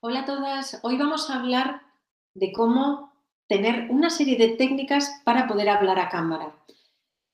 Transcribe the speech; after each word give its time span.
Hola 0.00 0.20
a 0.20 0.24
todas, 0.26 0.78
hoy 0.84 0.96
vamos 0.96 1.28
a 1.28 1.40
hablar 1.40 1.82
de 2.32 2.52
cómo 2.52 3.12
tener 3.48 3.90
una 3.90 4.10
serie 4.10 4.38
de 4.38 4.50
técnicas 4.50 5.10
para 5.24 5.48
poder 5.48 5.68
hablar 5.68 5.98
a 5.98 6.08
cámara. 6.08 6.54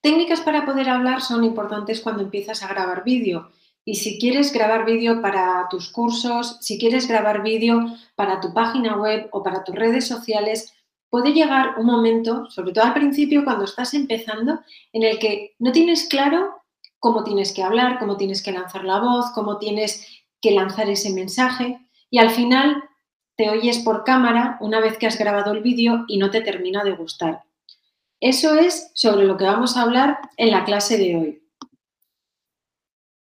Técnicas 0.00 0.40
para 0.40 0.64
poder 0.64 0.88
hablar 0.88 1.20
son 1.20 1.44
importantes 1.44 2.00
cuando 2.00 2.22
empiezas 2.22 2.62
a 2.62 2.68
grabar 2.68 3.04
vídeo. 3.04 3.50
Y 3.84 3.96
si 3.96 4.18
quieres 4.18 4.50
grabar 4.50 4.86
vídeo 4.86 5.20
para 5.20 5.68
tus 5.68 5.90
cursos, 5.90 6.56
si 6.62 6.78
quieres 6.78 7.06
grabar 7.06 7.42
vídeo 7.42 7.84
para 8.14 8.40
tu 8.40 8.54
página 8.54 8.96
web 8.96 9.28
o 9.32 9.42
para 9.42 9.62
tus 9.62 9.74
redes 9.74 10.08
sociales, 10.08 10.72
puede 11.10 11.34
llegar 11.34 11.78
un 11.78 11.84
momento, 11.84 12.48
sobre 12.48 12.72
todo 12.72 12.86
al 12.86 12.94
principio 12.94 13.44
cuando 13.44 13.66
estás 13.66 13.92
empezando, 13.92 14.60
en 14.94 15.02
el 15.02 15.18
que 15.18 15.54
no 15.58 15.70
tienes 15.70 16.08
claro 16.08 16.62
cómo 16.98 17.24
tienes 17.24 17.52
que 17.52 17.62
hablar, 17.62 17.98
cómo 17.98 18.16
tienes 18.16 18.42
que 18.42 18.52
lanzar 18.52 18.84
la 18.84 19.00
voz, 19.00 19.32
cómo 19.34 19.58
tienes 19.58 20.24
que 20.40 20.52
lanzar 20.52 20.88
ese 20.88 21.12
mensaje 21.12 21.83
y 22.14 22.18
al 22.18 22.30
final 22.30 22.84
te 23.36 23.50
oyes 23.50 23.80
por 23.80 24.04
cámara 24.04 24.56
una 24.60 24.78
vez 24.78 24.98
que 24.98 25.08
has 25.08 25.18
grabado 25.18 25.50
el 25.50 25.62
vídeo 25.62 26.04
y 26.06 26.16
no 26.18 26.30
te 26.30 26.42
termina 26.42 26.84
de 26.84 26.92
gustar. 26.92 27.42
Eso 28.20 28.54
es 28.54 28.92
sobre 28.94 29.26
lo 29.26 29.36
que 29.36 29.42
vamos 29.42 29.76
a 29.76 29.82
hablar 29.82 30.20
en 30.36 30.52
la 30.52 30.64
clase 30.64 30.96
de 30.96 31.16
hoy. 31.16 31.42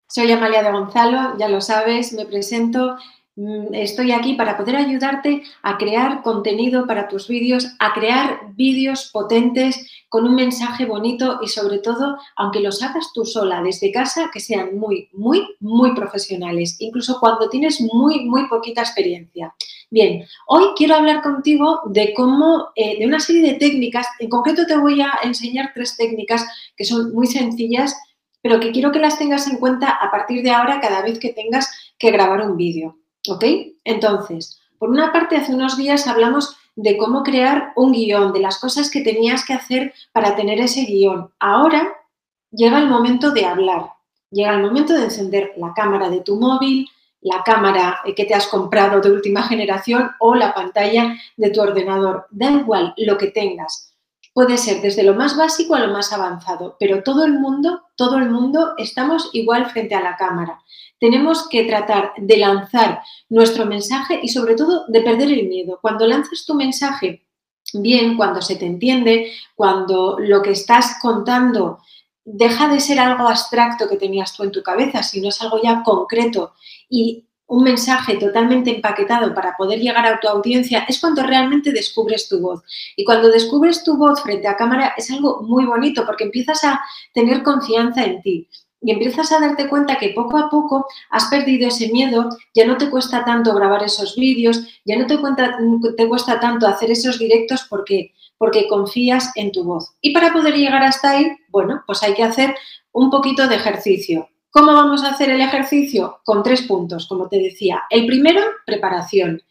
Soy 0.07 0.31
Amalia 0.31 0.63
de 0.63 0.71
Gonzalo, 0.71 1.37
ya 1.37 1.49
lo 1.49 1.59
sabes, 1.59 2.13
me 2.13 2.25
presento. 2.25 2.97
Mm, 3.37 3.75
estoy 3.75 4.11
aquí 4.13 4.33
para 4.33 4.57
poder 4.57 4.75
ayudarte 4.77 5.43
a 5.61 5.77
crear 5.77 6.23
contenido 6.23 6.87
para 6.87 7.07
tus 7.07 7.27
vídeos, 7.27 7.67
a 7.77 7.93
crear 7.93 8.55
vídeos 8.55 9.11
potentes 9.13 9.87
con 10.09 10.25
un 10.25 10.33
mensaje 10.33 10.85
bonito 10.85 11.37
y 11.43 11.47
sobre 11.47 11.77
todo, 11.77 12.17
aunque 12.35 12.61
los 12.61 12.81
hagas 12.81 13.11
tú 13.13 13.25
sola 13.25 13.61
desde 13.61 13.91
casa, 13.91 14.31
que 14.33 14.39
sean 14.39 14.79
muy, 14.79 15.09
muy, 15.13 15.47
muy 15.59 15.93
profesionales, 15.93 16.77
incluso 16.79 17.19
cuando 17.19 17.47
tienes 17.47 17.79
muy, 17.79 18.25
muy 18.25 18.47
poquita 18.47 18.81
experiencia. 18.81 19.53
Bien, 19.91 20.25
hoy 20.47 20.69
quiero 20.75 20.95
hablar 20.95 21.21
contigo 21.21 21.81
de 21.85 22.15
cómo, 22.15 22.69
eh, 22.75 22.97
de 22.97 23.05
una 23.05 23.19
serie 23.19 23.43
de 23.43 23.59
técnicas, 23.59 24.07
en 24.17 24.29
concreto 24.29 24.65
te 24.65 24.77
voy 24.77 24.99
a 25.01 25.11
enseñar 25.23 25.73
tres 25.75 25.95
técnicas 25.95 26.43
que 26.75 26.85
son 26.85 27.13
muy 27.13 27.27
sencillas, 27.27 27.95
pero 28.41 28.59
que 28.59 28.71
quiero 28.71 28.91
que 28.91 28.99
las 28.99 29.19
tengas 29.19 29.47
en 29.47 29.57
cuenta 29.57 29.89
a 29.89 30.09
partir 30.09 30.41
de 30.41 30.49
ahora 30.49 30.79
cada 30.81 31.03
vez 31.03 31.19
que 31.19 31.33
tengas 31.33 31.69
que 31.99 32.09
grabar 32.09 32.41
un 32.41 32.57
vídeo. 32.57 32.97
¿Ok? 33.29 33.43
Entonces, 33.83 34.59
por 34.77 34.89
una 34.89 35.11
parte, 35.11 35.37
hace 35.37 35.53
unos 35.53 35.77
días 35.77 36.07
hablamos 36.07 36.57
de 36.75 36.97
cómo 36.97 37.23
crear 37.23 37.73
un 37.75 37.91
guion, 37.91 38.31
de 38.31 38.39
las 38.39 38.59
cosas 38.59 38.91
que 38.91 39.01
tenías 39.01 39.43
que 39.43 39.53
hacer 39.53 39.93
para 40.11 40.35
tener 40.35 40.59
ese 40.59 40.85
guion. 40.85 41.31
Ahora 41.39 41.95
llega 42.51 42.79
el 42.79 42.87
momento 42.87 43.31
de 43.31 43.45
hablar, 43.45 43.91
llega 44.29 44.53
el 44.53 44.61
momento 44.61 44.93
de 44.93 45.05
encender 45.05 45.53
la 45.57 45.73
cámara 45.73 46.09
de 46.09 46.21
tu 46.21 46.35
móvil, 46.39 46.87
la 47.21 47.41
cámara 47.43 47.99
que 48.15 48.25
te 48.25 48.35
has 48.35 48.47
comprado 48.47 49.01
de 49.01 49.11
última 49.11 49.43
generación 49.49 50.11
o 50.19 50.35
la 50.35 50.53
pantalla 50.53 51.15
de 51.35 51.49
tu 51.49 51.61
ordenador. 51.61 52.27
Da 52.29 52.51
igual 52.51 52.93
lo 52.97 53.17
que 53.17 53.27
tengas. 53.27 53.93
Puede 54.33 54.59
ser 54.59 54.81
desde 54.83 55.01
lo 55.01 55.15
más 55.15 55.35
básico 55.35 55.73
a 55.73 55.79
lo 55.79 55.91
más 55.91 56.13
avanzado, 56.13 56.77
pero 56.79 57.01
todo 57.01 57.25
el 57.25 57.39
mundo, 57.39 57.81
todo 57.95 58.19
el 58.19 58.29
mundo 58.29 58.75
estamos 58.77 59.31
igual 59.33 59.65
frente 59.71 59.95
a 59.95 60.01
la 60.01 60.15
cámara 60.15 60.61
tenemos 60.99 61.47
que 61.49 61.63
tratar 61.65 62.13
de 62.17 62.37
lanzar 62.37 63.01
nuestro 63.29 63.65
mensaje 63.65 64.19
y 64.21 64.29
sobre 64.29 64.55
todo 64.55 64.85
de 64.87 65.01
perder 65.01 65.31
el 65.31 65.47
miedo. 65.47 65.79
Cuando 65.81 66.07
lanzas 66.07 66.45
tu 66.45 66.55
mensaje 66.55 67.25
bien, 67.73 68.15
cuando 68.17 68.41
se 68.41 68.55
te 68.55 68.65
entiende, 68.65 69.31
cuando 69.55 70.17
lo 70.19 70.41
que 70.41 70.51
estás 70.51 70.97
contando 71.01 71.79
deja 72.23 72.67
de 72.67 72.79
ser 72.79 72.99
algo 72.99 73.27
abstracto 73.27 73.87
que 73.87 73.97
tenías 73.97 74.35
tú 74.35 74.43
en 74.43 74.51
tu 74.51 74.61
cabeza, 74.61 75.03
sino 75.03 75.29
es 75.29 75.41
algo 75.41 75.61
ya 75.61 75.83
concreto 75.83 76.53
y 76.89 77.25
un 77.49 77.63
mensaje 77.63 78.17
totalmente 78.17 78.75
empaquetado 78.75 79.33
para 79.33 79.55
poder 79.55 79.79
llegar 79.79 80.05
a 80.05 80.19
tu 80.19 80.27
audiencia, 80.27 80.85
es 80.89 80.99
cuando 80.99 81.23
realmente 81.23 81.71
descubres 81.71 82.27
tu 82.27 82.41
voz. 82.41 82.61
Y 82.97 83.05
cuando 83.05 83.29
descubres 83.29 83.85
tu 83.85 83.95
voz 83.95 84.21
frente 84.21 84.49
a 84.49 84.57
cámara 84.57 84.93
es 84.97 85.09
algo 85.11 85.41
muy 85.43 85.63
bonito 85.65 86.05
porque 86.05 86.25
empiezas 86.25 86.63
a 86.65 86.81
tener 87.13 87.43
confianza 87.43 88.03
en 88.03 88.21
ti 88.21 88.49
y 88.81 88.91
empiezas 88.91 89.31
a 89.31 89.39
darte 89.39 89.67
cuenta 89.67 89.97
que 89.97 90.09
poco 90.09 90.37
a 90.37 90.49
poco 90.49 90.87
has 91.09 91.25
perdido 91.25 91.67
ese 91.67 91.89
miedo, 91.89 92.29
ya 92.53 92.65
no 92.65 92.77
te 92.77 92.89
cuesta 92.89 93.25
tanto 93.25 93.53
grabar 93.53 93.83
esos 93.83 94.15
vídeos, 94.15 94.61
ya 94.85 94.97
no 94.97 95.07
te, 95.07 95.17
cuesta 96.07 96.39
tanto 96.39 96.67
hacer 96.67 96.91
esos 96.91 97.19
directos 97.19 97.65
porque, 97.69 98.13
porque 98.37 98.67
confías 98.67 99.31
en 99.35 99.51
tu 99.51 99.63
voz. 99.63 99.95
Y 100.01 100.13
para 100.13 100.31
poder 100.31 100.55
llegar 100.55 100.83
hasta 100.83 101.11
ahí, 101.11 101.31
bueno, 101.49 101.83
pues 101.87 102.03
hay 102.03 102.13
que 102.13 102.23
hacer 102.23 102.55
un 102.91 103.09
poquito 103.09 103.47
de 103.47 103.55
ejercicio. 103.55 104.29
¿Cómo 104.49 104.73
vamos 104.73 105.03
a 105.03 105.09
hacer 105.09 105.29
el 105.29 105.41
ejercicio? 105.41 106.19
Con 106.23 106.43
tres 106.43 106.61
puntos, 106.63 107.07
como 107.07 107.27
te 107.27 107.39
decía. 107.39 107.83
El 107.89 108.05
primero, 108.05 108.41
preparación. 108.65 109.41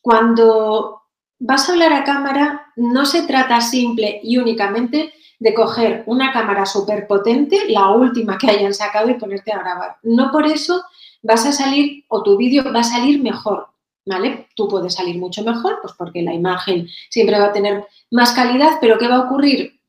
Cuando 0.00 1.02
vas 1.38 1.68
a 1.68 1.72
hablar 1.72 1.92
a 1.92 2.04
cámara, 2.04 2.72
no 2.76 3.04
se 3.04 3.22
trata 3.22 3.60
simple 3.60 4.20
y 4.22 4.38
únicamente 4.38 5.12
de 5.38 5.54
coger 5.54 6.04
una 6.06 6.32
cámara 6.32 6.66
súper 6.66 7.06
potente, 7.06 7.68
la 7.68 7.90
última 7.90 8.38
que 8.38 8.50
hayan 8.50 8.74
sacado 8.74 9.10
y 9.10 9.14
ponerte 9.14 9.52
a 9.52 9.58
grabar. 9.58 9.96
No 10.02 10.30
por 10.30 10.46
eso 10.46 10.82
vas 11.22 11.44
a 11.46 11.52
salir 11.52 12.04
o 12.08 12.22
tu 12.22 12.36
vídeo 12.36 12.64
va 12.72 12.80
a 12.80 12.84
salir 12.84 13.22
mejor, 13.22 13.68
¿vale? 14.06 14.48
Tú 14.54 14.68
puedes 14.68 14.94
salir 14.94 15.18
mucho 15.18 15.42
mejor, 15.42 15.78
pues 15.80 15.94
porque 15.96 16.22
la 16.22 16.34
imagen 16.34 16.88
siempre 17.10 17.38
va 17.38 17.46
a 17.46 17.52
tener 17.52 17.84
más 18.10 18.32
calidad, 18.32 18.78
pero 18.80 18.98
¿qué 18.98 19.08
va 19.08 19.16
a 19.16 19.22
ocurrir? 19.22 19.80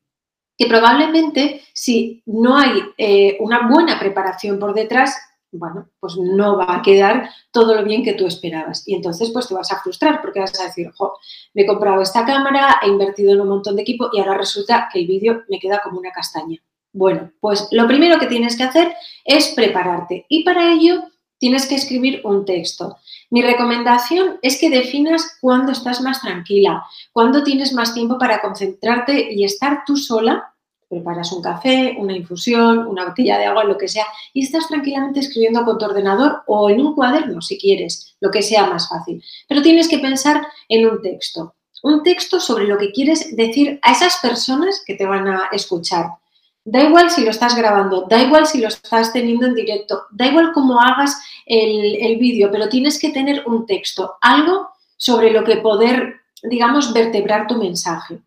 Que 0.58 0.66
probablemente 0.66 1.62
si 1.72 2.22
no 2.26 2.56
hay 2.56 2.82
eh, 2.96 3.36
una 3.40 3.68
buena 3.68 3.98
preparación 3.98 4.58
por 4.58 4.74
detrás, 4.74 5.16
bueno, 5.52 5.88
pues 6.00 6.16
no 6.16 6.56
va 6.56 6.76
a 6.76 6.82
quedar 6.82 7.30
todo 7.50 7.74
lo 7.74 7.84
bien 7.84 8.04
que 8.04 8.14
tú 8.14 8.26
esperabas. 8.26 8.86
Y 8.86 8.94
entonces, 8.94 9.30
pues 9.30 9.48
te 9.48 9.54
vas 9.54 9.72
a 9.72 9.80
frustrar 9.80 10.20
porque 10.20 10.40
vas 10.40 10.58
a 10.60 10.64
decir, 10.64 10.90
jo, 10.96 11.14
me 11.54 11.62
he 11.62 11.66
comprado 11.66 12.02
esta 12.02 12.24
cámara, 12.24 12.80
he 12.82 12.88
invertido 12.88 13.32
en 13.32 13.40
un 13.40 13.48
montón 13.48 13.76
de 13.76 13.82
equipo 13.82 14.10
y 14.12 14.20
ahora 14.20 14.36
resulta 14.36 14.88
que 14.92 15.00
el 15.00 15.06
vídeo 15.06 15.42
me 15.48 15.58
queda 15.58 15.80
como 15.82 15.98
una 15.98 16.10
castaña. 16.10 16.58
Bueno, 16.92 17.30
pues 17.40 17.68
lo 17.72 17.86
primero 17.86 18.18
que 18.18 18.26
tienes 18.26 18.56
que 18.56 18.64
hacer 18.64 18.94
es 19.24 19.48
prepararte 19.48 20.24
y 20.28 20.44
para 20.44 20.72
ello 20.72 21.02
tienes 21.38 21.66
que 21.66 21.74
escribir 21.74 22.22
un 22.24 22.44
texto. 22.44 22.96
Mi 23.30 23.42
recomendación 23.42 24.38
es 24.42 24.58
que 24.58 24.70
definas 24.70 25.36
cuándo 25.40 25.72
estás 25.72 26.00
más 26.00 26.22
tranquila, 26.22 26.84
cuándo 27.12 27.42
tienes 27.42 27.72
más 27.72 27.92
tiempo 27.92 28.18
para 28.18 28.40
concentrarte 28.40 29.32
y 29.32 29.44
estar 29.44 29.82
tú 29.86 29.96
sola 29.96 30.55
preparas 30.88 31.32
un 31.32 31.42
café, 31.42 31.96
una 31.98 32.16
infusión, 32.16 32.86
una 32.86 33.06
botella 33.06 33.38
de 33.38 33.46
agua, 33.46 33.64
lo 33.64 33.76
que 33.76 33.88
sea, 33.88 34.06
y 34.32 34.44
estás 34.44 34.68
tranquilamente 34.68 35.20
escribiendo 35.20 35.64
con 35.64 35.78
tu 35.78 35.84
ordenador 35.84 36.42
o 36.46 36.70
en 36.70 36.80
un 36.80 36.94
cuaderno, 36.94 37.40
si 37.42 37.58
quieres, 37.58 38.16
lo 38.20 38.30
que 38.30 38.42
sea 38.42 38.66
más 38.66 38.88
fácil. 38.88 39.22
Pero 39.48 39.62
tienes 39.62 39.88
que 39.88 39.98
pensar 39.98 40.46
en 40.68 40.86
un 40.88 41.02
texto, 41.02 41.54
un 41.82 42.02
texto 42.02 42.40
sobre 42.40 42.66
lo 42.66 42.78
que 42.78 42.92
quieres 42.92 43.36
decir 43.36 43.78
a 43.82 43.92
esas 43.92 44.18
personas 44.22 44.82
que 44.86 44.94
te 44.94 45.06
van 45.06 45.26
a 45.28 45.48
escuchar. 45.52 46.06
Da 46.64 46.82
igual 46.82 47.10
si 47.10 47.24
lo 47.24 47.30
estás 47.30 47.54
grabando, 47.54 48.06
da 48.08 48.20
igual 48.20 48.46
si 48.46 48.60
lo 48.60 48.68
estás 48.68 49.12
teniendo 49.12 49.46
en 49.46 49.54
directo, 49.54 50.02
da 50.10 50.26
igual 50.26 50.50
cómo 50.52 50.80
hagas 50.80 51.16
el, 51.46 51.96
el 52.00 52.16
vídeo, 52.16 52.50
pero 52.50 52.68
tienes 52.68 52.98
que 52.98 53.10
tener 53.10 53.44
un 53.46 53.66
texto, 53.66 54.14
algo 54.20 54.68
sobre 54.96 55.30
lo 55.30 55.44
que 55.44 55.58
poder, 55.58 56.22
digamos, 56.42 56.92
vertebrar 56.92 57.46
tu 57.46 57.56
mensaje. 57.56 58.18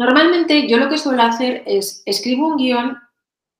Normalmente 0.00 0.66
yo 0.66 0.78
lo 0.78 0.88
que 0.88 0.96
suelo 0.96 1.22
hacer 1.22 1.62
es 1.66 2.02
escribo 2.06 2.48
un 2.48 2.56
guion 2.56 2.96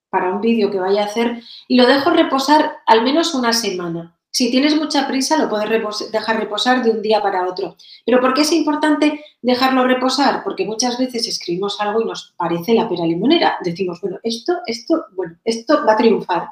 para 0.09 0.33
un 0.33 0.41
vídeo 0.41 0.71
que 0.71 0.79
vaya 0.79 1.03
a 1.03 1.05
hacer 1.05 1.43
y 1.67 1.75
lo 1.75 1.85
dejo 1.85 2.09
reposar 2.09 2.77
al 2.87 3.03
menos 3.03 3.35
una 3.35 3.53
semana. 3.53 4.17
Si 4.31 4.49
tienes 4.49 4.75
mucha 4.75 5.07
prisa, 5.07 5.37
lo 5.37 5.47
puedes 5.47 6.11
dejar 6.11 6.39
reposar 6.39 6.83
de 6.83 6.89
un 6.89 7.03
día 7.03 7.21
para 7.21 7.47
otro. 7.47 7.75
Pero 8.07 8.19
¿por 8.19 8.33
qué 8.33 8.41
es 8.41 8.51
importante 8.53 9.23
dejarlo 9.43 9.83
reposar? 9.83 10.43
Porque 10.43 10.65
muchas 10.65 10.97
veces 10.97 11.27
escribimos 11.27 11.79
algo 11.79 12.01
y 12.01 12.05
nos 12.05 12.33
parece 12.35 12.73
la 12.73 12.89
pera 12.89 13.05
limonera. 13.05 13.57
Decimos, 13.63 14.01
bueno, 14.01 14.17
esto, 14.23 14.61
esto, 14.65 15.05
bueno, 15.11 15.37
esto 15.45 15.85
va 15.85 15.93
a 15.93 15.97
triunfar. 15.97 16.47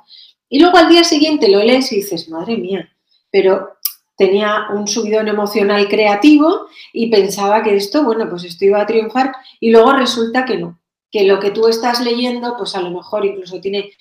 Y 0.49 0.59
luego 0.59 0.77
al 0.77 0.89
día 0.89 1.03
siguiente 1.03 1.49
lo 1.49 1.63
lees 1.63 1.91
y 1.91 1.95
dices, 1.95 2.29
madre 2.29 2.57
mía, 2.57 2.87
pero 3.31 3.78
tenía 4.19 4.67
un 4.73 4.85
subidón 4.85 5.29
emocional 5.29 5.87
creativo 5.87 6.67
y 6.91 7.09
pensaba 7.09 7.63
que 7.63 7.77
esto, 7.77 8.03
bueno, 8.03 8.29
pues 8.29 8.43
esto 8.43 8.65
iba 8.65 8.81
a 8.81 8.85
triunfar 8.85 9.31
y 9.61 9.71
luego 9.71 9.93
resulta 9.93 10.43
que 10.43 10.57
no, 10.57 10.77
que 11.09 11.23
lo 11.23 11.39
que 11.39 11.51
tú 11.51 11.69
estás 11.69 12.01
leyendo, 12.01 12.55
pues 12.57 12.75
a 12.75 12.81
lo 12.81 12.91
mejor 12.91 13.25
incluso 13.25 13.61
tiene 13.61 13.91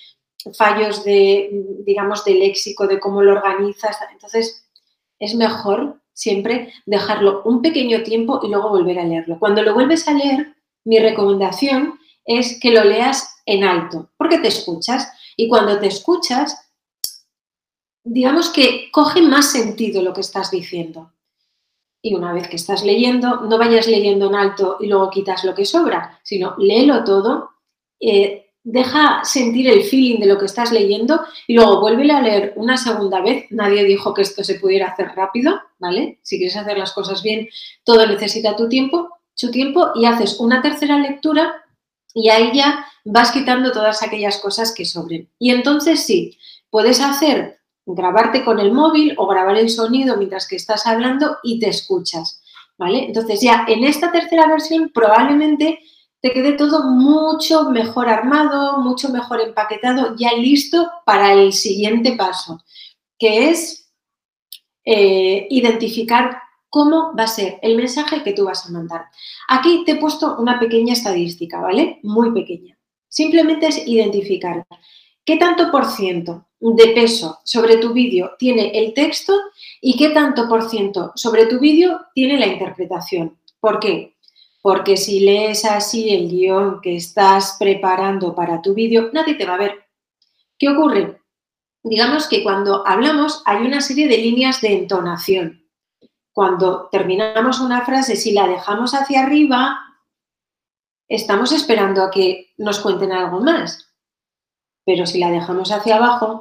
fallos 0.57 1.05
de, 1.05 1.63
digamos, 1.85 2.25
de 2.25 2.33
léxico, 2.33 2.85
de 2.85 2.99
cómo 2.99 3.21
lo 3.21 3.31
organizas. 3.31 3.97
Entonces, 4.11 4.67
es 5.19 5.35
mejor 5.35 6.01
siempre 6.11 6.73
dejarlo 6.85 7.41
un 7.45 7.61
pequeño 7.61 8.03
tiempo 8.03 8.41
y 8.43 8.49
luego 8.49 8.67
volver 8.67 8.99
a 8.99 9.05
leerlo. 9.05 9.39
Cuando 9.39 9.61
lo 9.63 9.73
vuelves 9.73 10.05
a 10.09 10.13
leer, 10.13 10.53
mi 10.83 10.99
recomendación 10.99 11.97
es 12.25 12.59
que 12.59 12.71
lo 12.71 12.83
leas 12.83 13.37
en 13.45 13.63
alto, 13.63 14.09
porque 14.17 14.37
te 14.39 14.49
escuchas 14.49 15.09
y 15.37 15.47
cuando 15.47 15.79
te 15.79 15.87
escuchas 15.87 16.68
digamos 18.11 18.49
que 18.49 18.89
coge 18.91 19.21
más 19.21 19.51
sentido 19.51 20.01
lo 20.01 20.13
que 20.13 20.21
estás 20.21 20.49
diciendo. 20.49 21.13
Y 22.01 22.15
una 22.15 22.33
vez 22.33 22.47
que 22.47 22.55
estás 22.55 22.83
leyendo, 22.83 23.41
no 23.41 23.57
vayas 23.57 23.87
leyendo 23.87 24.27
en 24.27 24.35
alto 24.35 24.77
y 24.79 24.87
luego 24.87 25.09
quitas 25.09 25.43
lo 25.43 25.53
que 25.53 25.65
sobra, 25.65 26.19
sino 26.23 26.55
léelo 26.57 27.03
todo, 27.03 27.51
eh, 27.99 28.51
deja 28.63 29.23
sentir 29.23 29.67
el 29.67 29.83
feeling 29.83 30.19
de 30.19 30.25
lo 30.25 30.37
que 30.39 30.45
estás 30.45 30.71
leyendo 30.71 31.21
y 31.45 31.53
luego 31.53 31.81
vuelve 31.81 32.11
a 32.11 32.21
leer 32.21 32.53
una 32.55 32.77
segunda 32.77 33.21
vez. 33.21 33.45
Nadie 33.51 33.83
dijo 33.83 34.13
que 34.13 34.23
esto 34.23 34.43
se 34.43 34.55
pudiera 34.55 34.87
hacer 34.87 35.09
rápido, 35.15 35.59
¿vale? 35.77 36.19
Si 36.23 36.37
quieres 36.37 36.55
hacer 36.55 36.77
las 36.77 36.93
cosas 36.93 37.21
bien, 37.21 37.47
todo 37.83 38.07
necesita 38.07 38.55
tu 38.55 38.69
tiempo, 38.69 39.09
su 39.35 39.51
tiempo 39.51 39.91
y 39.93 40.05
haces 40.05 40.39
una 40.39 40.61
tercera 40.61 40.97
lectura 40.97 41.63
y 42.13 42.29
ahí 42.29 42.51
ya 42.55 42.85
vas 43.05 43.31
quitando 43.31 43.71
todas 43.71 44.01
aquellas 44.01 44.37
cosas 44.37 44.73
que 44.73 44.85
sobren. 44.85 45.29
Y 45.37 45.51
entonces 45.51 46.03
sí, 46.05 46.37
puedes 46.71 47.01
hacer 47.01 47.58
grabarte 47.95 48.43
con 48.43 48.59
el 48.59 48.71
móvil 48.71 49.13
o 49.17 49.27
grabar 49.27 49.57
el 49.57 49.69
sonido 49.69 50.17
mientras 50.17 50.47
que 50.47 50.55
estás 50.55 50.85
hablando 50.85 51.37
y 51.43 51.59
te 51.59 51.69
escuchas, 51.69 52.41
¿vale? 52.77 53.05
Entonces 53.05 53.41
ya 53.41 53.65
en 53.67 53.83
esta 53.83 54.11
tercera 54.11 54.47
versión 54.47 54.91
probablemente 54.93 55.79
te 56.21 56.31
quede 56.31 56.53
todo 56.53 56.83
mucho 56.83 57.69
mejor 57.69 58.09
armado, 58.09 58.79
mucho 58.79 59.09
mejor 59.09 59.41
empaquetado, 59.41 60.15
ya 60.17 60.33
listo 60.33 60.89
para 61.05 61.33
el 61.33 61.53
siguiente 61.53 62.15
paso, 62.17 62.61
que 63.17 63.49
es 63.49 63.91
eh, 64.83 65.47
identificar 65.49 66.41
cómo 66.69 67.13
va 67.17 67.23
a 67.23 67.27
ser 67.27 67.57
el 67.61 67.75
mensaje 67.77 68.21
que 68.23 68.33
tú 68.33 68.45
vas 68.45 68.65
a 68.65 68.71
mandar. 68.71 69.05
Aquí 69.47 69.83
te 69.85 69.93
he 69.93 69.95
puesto 69.95 70.37
una 70.37 70.59
pequeña 70.59 70.93
estadística, 70.93 71.59
¿vale? 71.59 71.99
Muy 72.03 72.31
pequeña. 72.33 72.77
Simplemente 73.07 73.67
es 73.67 73.87
identificar 73.87 74.65
qué 75.25 75.37
tanto 75.37 75.71
por 75.71 75.85
ciento 75.85 76.48
de 76.59 76.87
peso 76.89 77.39
sobre 77.43 77.77
tu 77.77 77.93
vídeo 77.93 78.31
tiene 78.37 78.71
el 78.77 78.93
texto 78.93 79.33
y 79.81 79.97
qué 79.97 80.09
tanto 80.09 80.47
por 80.49 80.69
ciento 80.69 81.11
sobre 81.15 81.45
tu 81.45 81.59
vídeo 81.59 82.01
tiene 82.13 82.37
la 82.37 82.47
interpretación. 82.47 83.37
¿Por 83.59 83.79
qué? 83.79 84.15
Porque 84.61 84.97
si 84.97 85.21
lees 85.21 85.63
así 85.63 86.13
el 86.13 86.29
guion 86.29 86.81
que 86.81 86.95
estás 86.95 87.55
preparando 87.57 88.35
para 88.35 88.61
tu 88.61 88.73
vídeo, 88.73 89.09
nadie 89.13 89.35
te 89.35 89.45
va 89.45 89.55
a 89.55 89.59
ver. 89.59 89.85
¿Qué 90.57 90.69
ocurre? 90.69 91.21
Digamos 91.81 92.27
que 92.27 92.43
cuando 92.43 92.85
hablamos 92.85 93.41
hay 93.45 93.65
una 93.65 93.79
serie 93.79 94.07
de 94.09 94.17
líneas 94.17 94.59
de 94.59 94.73
entonación. 94.73 95.65
Cuando 96.33 96.89
terminamos 96.91 97.59
una 97.59 97.85
frase, 97.85 98.15
si 98.15 98.33
la 98.33 98.47
dejamos 98.47 98.93
hacia 98.93 99.23
arriba, 99.23 99.79
estamos 101.07 101.51
esperando 101.53 102.03
a 102.03 102.11
que 102.11 102.53
nos 102.57 102.79
cuenten 102.79 103.13
algo 103.13 103.39
más. 103.39 103.89
Pero 104.85 105.05
si 105.05 105.19
la 105.19 105.31
dejamos 105.31 105.71
hacia 105.71 105.95
abajo, 105.97 106.38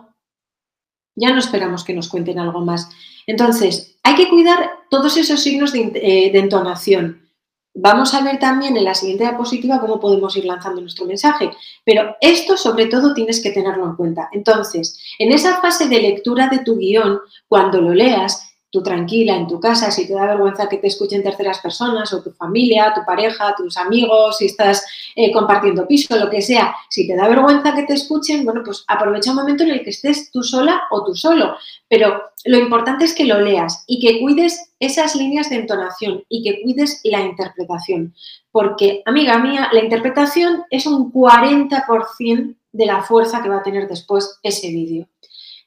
ya 1.19 1.31
no 1.33 1.39
esperamos 1.39 1.85
que 1.85 1.95
nos 1.95 2.09
cuenten 2.09 2.39
algo 2.39 2.61
más. 2.61 2.89
Entonces, 3.27 3.97
hay 4.03 4.15
que 4.15 4.29
cuidar 4.29 4.71
todos 4.91 5.17
esos 5.17 5.43
signos 5.43 5.73
de, 5.73 5.93
eh, 5.95 6.31
de 6.33 6.39
entonación. 6.39 7.29
Vamos 7.75 8.13
a 8.15 8.23
ver 8.23 8.39
también 8.39 8.77
en 8.77 8.85
la 8.85 8.95
siguiente 8.95 9.25
diapositiva 9.25 9.81
cómo 9.81 10.01
podemos 10.01 10.37
ir 10.37 10.45
lanzando 10.45 10.81
nuestro 10.81 11.07
mensaje, 11.07 11.51
pero 11.85 12.17
esto 12.21 12.57
sobre 12.57 12.87
todo 12.87 13.15
tienes 13.15 13.41
que 13.41 13.53
tenerlo 13.53 13.85
en 13.85 13.97
cuenta. 13.97 14.29
Entonces, 14.33 14.99
en 15.19 15.31
esa 15.31 15.61
fase 15.61 15.89
de 15.89 16.01
lectura 16.01 16.49
de 16.49 16.59
tu 16.61 16.77
guion, 16.77 17.21
cuando 17.47 17.81
lo 17.81 17.95
leas, 17.95 18.48
tú 18.71 18.83
tranquila 18.83 19.37
en 19.37 19.47
tu 19.47 19.59
casa, 19.59 19.91
si 19.91 20.07
te 20.07 20.15
da 20.15 20.27
vergüenza 20.27 20.69
que 20.69 20.77
te 20.77 20.89
escuchen 20.89 21.23
terceras 21.23 21.59
personas 21.61 22.13
o 22.13 22.23
tu 22.23 22.33
familia, 22.33 22.93
tu 22.95 23.05
pareja, 23.05 23.55
tus 23.57 23.77
amigos, 23.77 24.39
si 24.39 24.47
estás 24.47 24.85
eh, 25.17 25.33
compartiendo 25.33 25.87
piso, 25.87 26.17
lo 26.17 26.29
que 26.29 26.43
sea, 26.43 26.75
si 26.91 27.07
te 27.07 27.17
da 27.17 27.29
vergüenza 27.29 27.75
que 27.75 27.85
te 27.85 27.95
escuchen, 27.95 28.45
bueno, 28.45 28.63
pues 28.65 28.85
aprovecha 28.87 29.31
un 29.31 29.37
momento 29.37 29.65
en 29.65 29.71
el 29.71 29.83
que 29.83 29.91
estés 29.91 30.31
tú 30.31 30.43
sola 30.43 30.83
o 30.91 31.05
tú 31.05 31.15
solo. 31.15 31.57
Pero 31.89 32.23
lo 32.45 32.59
importante 32.59 33.05
es 33.05 33.15
que 33.15 33.25
lo 33.25 33.41
leas 33.41 33.85
y 33.87 34.01
que 34.01 34.21
cuides 34.21 34.73
esas 34.79 35.17
líneas 35.17 35.49
de 35.49 35.57
entonación 35.57 36.25
y 36.29 36.43
que 36.43 36.63
cuides 36.63 37.01
la 37.05 37.23
interpretación. 37.23 38.15
Porque, 38.53 39.03
amiga 39.07 39.39
mía, 39.39 39.69
la 39.73 39.83
interpretación 39.83 40.65
es 40.71 40.87
un 40.87 41.13
40% 41.13 42.55
de 42.73 42.87
la 42.87 43.03
fuerza 43.03 43.43
que 43.43 43.49
va 43.49 43.59
a 43.59 43.63
tener 43.63 43.89
después 43.89 44.39
ese 44.43 44.69
vídeo. 44.69 45.09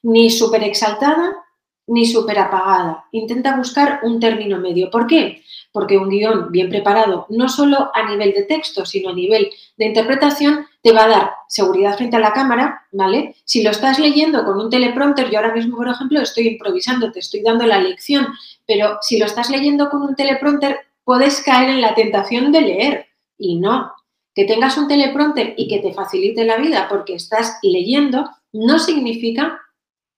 Ni 0.02 0.30
súper 0.30 0.62
exaltada, 0.64 1.41
ni 1.86 2.06
súper 2.06 2.38
apagada. 2.38 3.04
Intenta 3.12 3.56
buscar 3.56 4.00
un 4.02 4.20
término 4.20 4.58
medio. 4.58 4.90
¿Por 4.90 5.06
qué? 5.06 5.42
Porque 5.72 5.98
un 5.98 6.08
guion 6.08 6.50
bien 6.50 6.68
preparado, 6.68 7.26
no 7.30 7.48
solo 7.48 7.90
a 7.94 8.08
nivel 8.08 8.32
de 8.32 8.44
texto, 8.44 8.84
sino 8.84 9.10
a 9.10 9.14
nivel 9.14 9.50
de 9.76 9.86
interpretación, 9.86 10.66
te 10.82 10.92
va 10.92 11.04
a 11.04 11.08
dar 11.08 11.30
seguridad 11.48 11.96
frente 11.96 12.16
a 12.16 12.20
la 12.20 12.32
cámara, 12.32 12.86
¿vale? 12.92 13.36
Si 13.44 13.62
lo 13.62 13.70
estás 13.70 13.98
leyendo 13.98 14.44
con 14.44 14.60
un 14.60 14.70
teleprompter, 14.70 15.30
yo 15.30 15.38
ahora 15.38 15.54
mismo, 15.54 15.76
por 15.76 15.88
ejemplo, 15.88 16.20
estoy 16.20 16.48
improvisando, 16.48 17.10
te 17.10 17.20
estoy 17.20 17.42
dando 17.42 17.66
la 17.66 17.80
lección, 17.80 18.26
pero 18.66 18.98
si 19.00 19.18
lo 19.18 19.26
estás 19.26 19.50
leyendo 19.50 19.88
con 19.88 20.02
un 20.02 20.14
teleprompter, 20.14 20.78
puedes 21.04 21.42
caer 21.42 21.70
en 21.70 21.80
la 21.80 21.94
tentación 21.94 22.52
de 22.52 22.60
leer. 22.60 23.06
Y 23.38 23.56
no, 23.56 23.92
que 24.34 24.44
tengas 24.44 24.76
un 24.76 24.88
teleprompter 24.88 25.54
y 25.56 25.68
que 25.68 25.80
te 25.80 25.92
facilite 25.92 26.44
la 26.44 26.56
vida 26.56 26.86
porque 26.88 27.14
estás 27.14 27.58
leyendo, 27.62 28.28
no 28.52 28.78
significa 28.78 29.61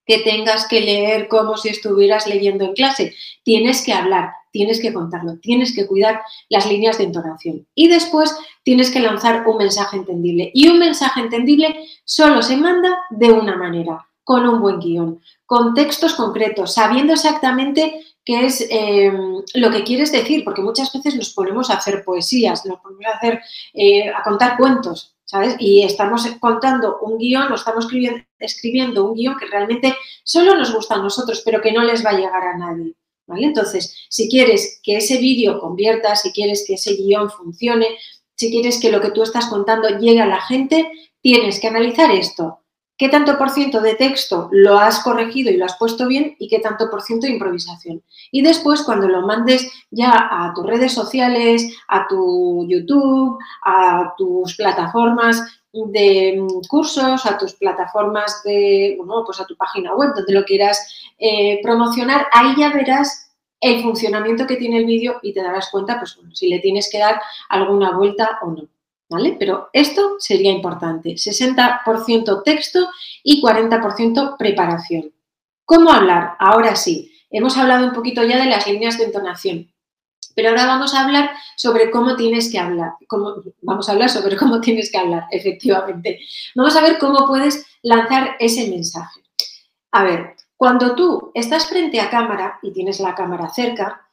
que 0.07 0.19
tengas 0.19 0.69
que 0.69 0.81
leer 0.81 1.29
como 1.29 1.57
si 1.57 1.69
estuvieras 1.69 2.27
leyendo 2.27 2.65
en 2.65 2.75
clase. 2.75 3.15
Tienes 3.43 3.83
que 3.83 3.93
hablar, 3.93 4.31
tienes 4.51 4.81
que 4.81 4.93
contarlo, 4.93 5.39
tienes 5.41 5.75
que 5.75 5.87
cuidar 5.87 6.23
las 6.49 6.67
líneas 6.69 6.99
de 6.99 7.05
entonación. 7.05 7.67
Y 7.75 7.89
después 7.89 8.37
tienes 8.63 8.91
que 8.91 9.01
lanzar 9.01 9.47
un 9.47 9.57
mensaje 9.59 9.97
entendible. 9.97 10.51
Y 10.55 10.69
un 10.69 10.79
mensaje 10.79 11.21
entendible 11.21 11.75
solo 12.05 12.43
se 12.43 12.57
manda 12.57 12.97
de 13.11 13.33
una 13.33 13.57
manera, 13.57 14.07
con 14.23 14.47
un 14.49 14.61
buen 14.61 14.79
guion, 14.79 15.21
con 15.47 15.75
textos 15.75 16.15
concretos, 16.15 16.75
sabiendo 16.75 17.13
exactamente 17.13 18.01
qué 18.25 18.47
es 18.47 18.67
em, 18.71 19.43
lo 19.55 19.71
que 19.71 19.85
quieres 19.85 20.11
decir, 20.11 20.45
porque 20.45 20.63
muchas 20.63 20.93
veces 20.93 21.15
nos 21.15 21.31
ponemos 21.31 21.71
a 21.71 21.75
hacer 21.75 22.05
poesías, 22.05 22.65
nos 22.65 22.81
ponemos 22.81 23.05
a, 23.07 23.17
hacer, 23.17 23.41
eh, 23.75 24.09
a 24.09 24.23
contar 24.23 24.57
cuentos, 24.57 25.14
¿sabes? 25.25 25.57
Y 25.59 25.83
estamos 25.83 26.27
contando 26.41 26.99
un 27.01 27.19
guion, 27.19 27.51
o 27.53 27.55
estamos 27.55 27.87
escribiendo, 28.39 29.05
un 29.05 29.15
guion 29.15 29.37
que 29.39 29.47
realmente 29.47 29.97
solo 30.23 30.55
nos 30.55 30.75
gusta 30.75 30.95
a 30.95 31.03
nosotros, 31.03 31.43
pero 31.45 31.61
que 31.61 31.73
no 31.73 31.83
les 31.83 32.05
va 32.05 32.11
a 32.11 32.19
llegar 32.19 32.45
a 32.45 32.57
nadie. 32.57 32.95
¿Vale? 33.27 33.47
Entonces, 33.47 34.07
si 34.11 34.29
quieres 34.29 34.81
que 34.83 34.99
ese 34.99 35.17
vídeo 35.17 35.59
convierta, 35.59 36.15
si 36.15 36.31
quieres 36.31 36.65
que 36.67 36.75
ese 36.75 36.95
guion 36.95 37.31
funcione, 37.31 37.87
si 38.35 38.51
quieres 38.51 38.79
que 38.79 38.93
lo 38.93 39.01
que 39.01 39.13
tú 39.13 39.23
estás 39.23 39.47
contando 39.47 39.89
llegue 39.89 40.21
a 40.21 40.27
la 40.27 40.43
gente, 40.43 40.91
tienes 41.23 41.59
que 41.59 41.69
analizar 41.69 42.11
esto 42.11 42.64
qué 42.97 43.09
tanto 43.09 43.37
por 43.39 43.51
ciento 43.51 43.81
de 43.81 43.95
texto 43.95 44.49
lo 44.53 44.79
has 44.79 45.01
corregido 45.01 45.51
y 45.51 45.57
lo 45.57 45.65
has 45.65 45.77
puesto 45.77 46.07
bien 46.07 46.37
y 46.39 46.49
qué 46.49 46.61
tanto 46.61 46.91
por 46.91 47.03
ciento 47.03 47.27
de 47.27 47.33
improvisación. 47.33 48.03
Y 48.31 48.43
después, 48.43 48.83
cuando 48.83 49.09
lo 49.09 49.27
mandes 49.27 49.71
ya 49.91 50.13
a 50.31 50.53
tus 50.55 50.67
redes 50.67 50.93
sociales, 50.93 51.77
a 51.89 52.07
tu 52.07 52.67
YouTube, 52.69 53.39
a 53.65 54.15
tus 54.17 54.57
plataformas 54.57 55.43
de 55.73 56.39
mm, 56.41 56.69
cursos, 56.69 57.27
a 57.27 57.37
tus 57.37 57.55
plataformas 57.55 58.43
de, 58.45 58.95
bueno, 58.99 59.25
pues 59.27 59.41
a 59.41 59.47
tu 59.47 59.57
página 59.57 59.95
web, 59.95 60.13
donde 60.15 60.33
lo 60.33 60.45
quieras 60.45 61.13
eh, 61.19 61.61
promocionar, 61.63 62.27
ahí 62.33 62.55
ya 62.57 62.71
verás 62.71 63.33
el 63.61 63.83
funcionamiento 63.83 64.47
que 64.47 64.57
tiene 64.57 64.79
el 64.79 64.87
vídeo 64.87 65.19
y 65.23 65.33
te 65.33 65.43
darás 65.43 65.71
cuenta, 65.71 65.99
pues 65.99 66.17
bueno, 66.17 66.35
si 66.35 66.49
le 66.49 66.61
tienes 66.61 66.89
que 66.91 66.99
dar 66.99 67.21
alguna 67.49 67.97
vuelta 67.97 68.39
o 68.43 68.51
no. 68.51 68.69
¿Vale? 69.09 69.37
Pero 69.39 69.69
esto 69.73 70.17
sería 70.19 70.51
importante, 70.51 71.11
60% 71.11 72.43
texto 72.45 72.89
y 73.23 73.43
40% 73.43 74.37
preparación. 74.37 75.13
¿Cómo 75.65 75.91
hablar? 75.91 76.37
Ahora 76.39 76.77
sí, 76.77 77.13
hemos 77.31 77.57
hablado 77.57 77.87
un 77.87 77.93
poquito 77.93 78.23
ya 78.23 78.39
de 78.39 78.51
las 78.51 78.67
líneas 78.67 78.99
de 78.99 79.05
entonación, 79.05 79.73
pero 80.35 80.51
ahora 80.51 80.67
vamos 80.67 80.95
a 80.95 81.05
hablar 81.05 81.31
sobre 81.57 81.91
cómo 81.91 82.17
tienes 82.17 82.51
que 82.51 82.59
hablar. 82.59 82.93
vamos 83.63 83.89
a 83.89 83.93
hablar 83.93 84.11
sobre 84.11 84.37
cómo 84.37 84.61
tienes 84.61 84.91
que 84.91 84.99
hablar, 84.99 85.25
efectivamente. 85.31 86.21
Vamos 86.55 86.77
a 86.77 86.83
ver 86.83 86.99
cómo 86.99 87.27
puedes 87.27 87.67
lanzar 87.83 88.37
ese 88.39 88.69
mensaje. 88.69 89.21
A 89.93 90.03
ver, 90.03 90.35
cuando 90.57 90.95
tú 90.95 91.31
estás 91.35 91.67
frente 91.67 92.01
a 92.01 92.11
cámara 92.11 92.59
y 92.63 92.73
tienes 92.73 93.01
la 93.01 93.15
cámara 93.15 93.49
cerca, 93.51 94.04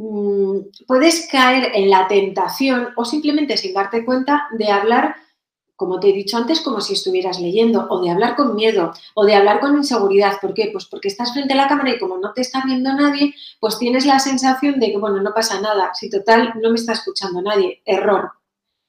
Mm, 0.00 0.68
puedes 0.86 1.26
caer 1.28 1.72
en 1.74 1.90
la 1.90 2.06
tentación 2.06 2.90
o 2.94 3.04
simplemente 3.04 3.56
sin 3.56 3.74
darte 3.74 4.04
cuenta 4.04 4.46
de 4.52 4.70
hablar, 4.70 5.16
como 5.74 5.98
te 5.98 6.10
he 6.10 6.12
dicho 6.12 6.36
antes, 6.36 6.60
como 6.60 6.80
si 6.80 6.92
estuvieras 6.92 7.40
leyendo, 7.40 7.84
o 7.90 8.00
de 8.00 8.10
hablar 8.10 8.36
con 8.36 8.54
miedo, 8.54 8.92
o 9.14 9.24
de 9.24 9.34
hablar 9.34 9.58
con 9.58 9.76
inseguridad. 9.76 10.38
¿Por 10.40 10.54
qué? 10.54 10.70
Pues 10.72 10.86
porque 10.86 11.08
estás 11.08 11.32
frente 11.32 11.54
a 11.54 11.56
la 11.56 11.66
cámara 11.66 11.90
y 11.90 11.98
como 11.98 12.16
no 12.16 12.32
te 12.32 12.42
está 12.42 12.62
viendo 12.64 12.92
nadie, 12.94 13.34
pues 13.58 13.76
tienes 13.80 14.06
la 14.06 14.20
sensación 14.20 14.78
de 14.78 14.92
que, 14.92 14.98
bueno, 14.98 15.20
no 15.20 15.34
pasa 15.34 15.60
nada, 15.60 15.90
si 15.94 16.08
total 16.08 16.54
no 16.62 16.70
me 16.70 16.76
está 16.76 16.92
escuchando 16.92 17.42
nadie. 17.42 17.82
Error. 17.84 18.30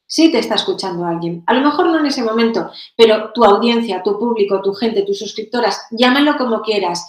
Sí 0.05 0.31
te 0.31 0.37
está 0.37 0.55
escuchando 0.55 1.05
alguien. 1.05 1.43
A 1.47 1.55
lo 1.55 1.61
mejor 1.61 1.87
no 1.87 1.99
en 1.99 2.05
ese 2.05 2.21
momento, 2.21 2.69
pero 2.95 3.31
tu 3.33 3.43
audiencia, 3.43 4.03
tu 4.03 4.19
público, 4.19 4.61
tu 4.61 4.75
gente, 4.75 5.01
tus 5.01 5.17
suscriptoras, 5.17 5.87
llámalo 5.89 6.37
como 6.37 6.61
quieras. 6.61 7.07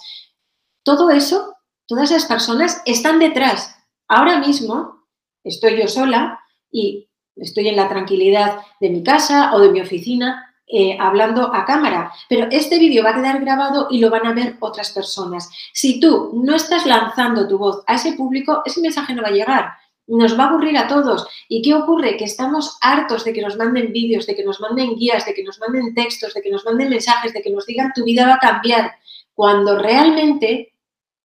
Todo 0.83 1.11
eso, 1.11 1.55
todas 1.85 2.09
esas 2.09 2.25
personas 2.25 2.81
están 2.85 3.19
detrás 3.19 3.75
Ahora 4.11 4.39
mismo 4.39 5.05
estoy 5.41 5.79
yo 5.79 5.87
sola 5.87 6.37
y 6.69 7.07
estoy 7.37 7.69
en 7.69 7.77
la 7.77 7.87
tranquilidad 7.87 8.57
de 8.81 8.89
mi 8.89 9.03
casa 9.03 9.55
o 9.55 9.59
de 9.61 9.71
mi 9.71 9.79
oficina 9.79 10.53
eh, 10.67 10.97
hablando 10.99 11.55
a 11.55 11.63
cámara, 11.63 12.11
pero 12.27 12.49
este 12.51 12.77
vídeo 12.77 13.05
va 13.05 13.11
a 13.11 13.15
quedar 13.15 13.39
grabado 13.39 13.87
y 13.89 13.99
lo 13.99 14.09
van 14.09 14.27
a 14.27 14.33
ver 14.33 14.57
otras 14.59 14.91
personas. 14.91 15.49
Si 15.71 16.01
tú 16.01 16.31
no 16.43 16.57
estás 16.57 16.85
lanzando 16.85 17.47
tu 17.47 17.57
voz 17.57 17.85
a 17.87 17.95
ese 17.95 18.11
público, 18.11 18.61
ese 18.65 18.81
mensaje 18.81 19.15
no 19.15 19.21
va 19.21 19.29
a 19.29 19.31
llegar. 19.31 19.71
nos 20.07 20.37
va 20.37 20.43
a 20.43 20.49
aburrir 20.49 20.77
a 20.77 20.89
todos. 20.89 21.25
¿Y 21.47 21.61
qué 21.61 21.73
ocurre? 21.73 22.17
Que 22.17 22.25
estamos 22.25 22.77
hartos 22.81 23.23
de 23.23 23.31
que 23.31 23.41
nos 23.41 23.55
manden 23.55 23.93
vídeos, 23.93 24.27
de 24.27 24.35
que 24.35 24.43
nos 24.43 24.59
manden 24.59 24.95
guías, 24.95 25.25
de 25.25 25.33
que 25.33 25.43
nos 25.43 25.57
manden 25.57 25.95
textos, 25.95 26.33
de 26.33 26.41
que 26.41 26.51
nos 26.51 26.65
manden 26.65 26.89
mensajes, 26.89 27.31
de 27.31 27.41
que 27.41 27.49
nos 27.49 27.65
digan 27.65 27.93
tu 27.95 28.03
vida 28.03 28.27
va 28.27 28.33
a 28.33 28.39
cambiar. 28.39 28.91
Cuando 29.33 29.79
realmente 29.79 30.73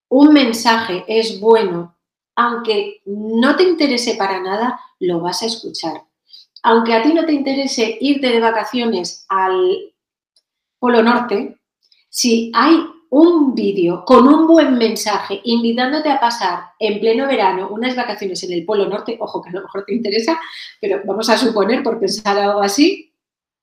un 0.07 0.31
mensaje 0.31 1.03
es 1.05 1.41
bueno, 1.41 1.96
aunque 2.37 3.01
no 3.05 3.55
te 3.55 3.63
interese 3.63 4.15
para 4.15 4.39
nada, 4.39 4.79
lo 4.99 5.19
vas 5.19 5.41
a 5.41 5.47
escuchar. 5.47 6.03
Aunque 6.61 6.93
a 6.93 7.01
ti 7.01 7.11
no 7.13 7.25
te 7.25 7.33
interese 7.33 7.97
irte 7.99 8.27
de 8.27 8.39
vacaciones 8.39 9.25
al 9.27 9.91
Polo 10.77 11.01
Norte, 11.01 11.57
si 12.09 12.51
hay 12.53 12.77
un 13.09 13.55
vídeo 13.55 14.05
con 14.05 14.27
un 14.27 14.45
buen 14.45 14.77
mensaje 14.77 15.41
invitándote 15.45 16.09
a 16.09 16.19
pasar 16.19 16.59
en 16.77 16.99
pleno 16.99 17.25
verano 17.25 17.69
unas 17.71 17.95
vacaciones 17.95 18.43
en 18.43 18.53
el 18.53 18.65
Polo 18.65 18.85
Norte, 18.85 19.17
ojo 19.19 19.41
que 19.41 19.49
a 19.49 19.53
lo 19.53 19.61
mejor 19.61 19.85
te 19.85 19.95
interesa, 19.95 20.39
pero 20.79 21.01
vamos 21.05 21.29
a 21.29 21.37
suponer 21.37 21.81
por 21.81 21.99
pensar 21.99 22.37
algo 22.37 22.61
así, 22.61 23.06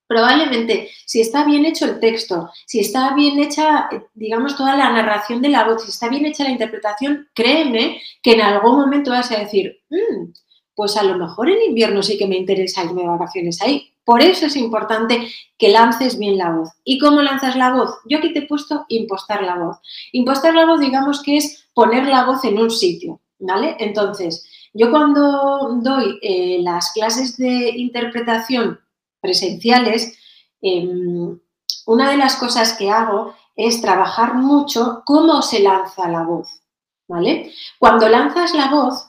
probablemente 0.06 0.90
si 1.06 1.20
está 1.20 1.44
bien 1.44 1.64
hecho 1.64 1.86
el 1.86 2.00
texto, 2.00 2.50
si 2.66 2.80
está 2.80 3.14
bien 3.14 3.38
hecha, 3.38 3.88
digamos, 4.14 4.56
toda 4.56 4.76
la 4.76 4.90
narración 4.90 5.42
de 5.42 5.48
la 5.48 5.64
voz, 5.64 5.82
si 5.82 5.90
está 5.90 6.08
bien 6.08 6.26
hecha 6.26 6.44
la 6.44 6.50
interpretación, 6.50 7.28
créeme 7.34 8.00
que 8.22 8.32
en 8.32 8.42
algún 8.42 8.76
momento 8.76 9.10
vas 9.10 9.30
a 9.32 9.38
decir, 9.38 9.80
mm, 9.90 10.32
pues 10.74 10.96
a 10.96 11.02
lo 11.02 11.16
mejor 11.16 11.50
en 11.50 11.62
invierno 11.62 12.02
sí 12.02 12.18
que 12.18 12.26
me 12.26 12.36
interesa 12.36 12.84
irme 12.84 13.02
de 13.02 13.08
vacaciones 13.08 13.60
ahí. 13.62 13.90
Por 14.04 14.20
eso 14.20 14.46
es 14.46 14.56
importante 14.56 15.28
que 15.56 15.68
lances 15.68 16.18
bien 16.18 16.36
la 16.36 16.50
voz. 16.50 16.70
¿Y 16.84 16.98
cómo 16.98 17.22
lanzas 17.22 17.56
la 17.56 17.72
voz? 17.72 17.90
Yo 18.04 18.18
aquí 18.18 18.32
te 18.32 18.40
he 18.40 18.46
puesto 18.46 18.84
impostar 18.88 19.42
la 19.42 19.56
voz. 19.56 19.78
Impostar 20.12 20.54
la 20.54 20.66
voz, 20.66 20.80
digamos 20.80 21.22
que 21.22 21.38
es 21.38 21.68
poner 21.72 22.06
la 22.06 22.24
voz 22.24 22.44
en 22.44 22.58
un 22.58 22.70
sitio, 22.70 23.20
¿vale? 23.38 23.76
Entonces, 23.78 24.46
yo 24.74 24.90
cuando 24.90 25.78
doy 25.80 26.18
eh, 26.20 26.58
las 26.60 26.92
clases 26.92 27.38
de 27.38 27.70
interpretación 27.76 28.78
presenciales, 29.24 30.18
em, 30.60 31.40
una 31.86 32.10
de 32.10 32.18
las 32.18 32.36
cosas 32.36 32.74
que 32.74 32.90
hago 32.90 33.34
es 33.56 33.80
trabajar 33.80 34.34
mucho 34.34 35.02
cómo 35.06 35.40
se 35.40 35.60
lanza 35.60 36.08
la 36.08 36.24
voz, 36.24 36.60
¿vale? 37.08 37.52
Cuando 37.78 38.08
lanzas 38.08 38.54
la 38.54 38.68
voz, 38.68 39.06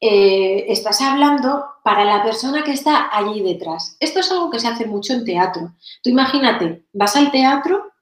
eh, 0.00 0.64
estás 0.68 1.02
hablando 1.02 1.66
para 1.84 2.04
la 2.04 2.22
persona 2.22 2.64
que 2.64 2.72
está 2.72 3.10
allí 3.12 3.42
detrás. 3.42 3.96
Esto 4.00 4.20
es 4.20 4.32
algo 4.32 4.50
que 4.50 4.58
se 4.58 4.68
hace 4.68 4.86
mucho 4.86 5.12
en 5.12 5.24
teatro. 5.24 5.74
Tú 6.02 6.10
imagínate, 6.10 6.86
vas 6.92 7.14
al 7.16 7.30
teatro 7.30 7.92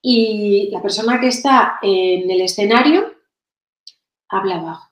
y 0.00 0.70
la 0.70 0.80
persona 0.80 1.20
que 1.20 1.28
está 1.28 1.78
en 1.82 2.30
el 2.30 2.40
escenario 2.40 3.12
habla 4.28 4.58
bajo. 4.58 4.88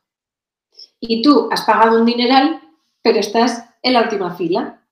Y 0.99 1.23
tú 1.23 1.49
has 1.53 1.63
pagado 1.63 2.01
un 2.01 2.07
dineral, 2.07 2.61
pero 3.03 3.21
estás 3.21 3.65
en 3.83 3.93
la 3.93 4.03
última 4.03 4.35
fila. 4.35 4.83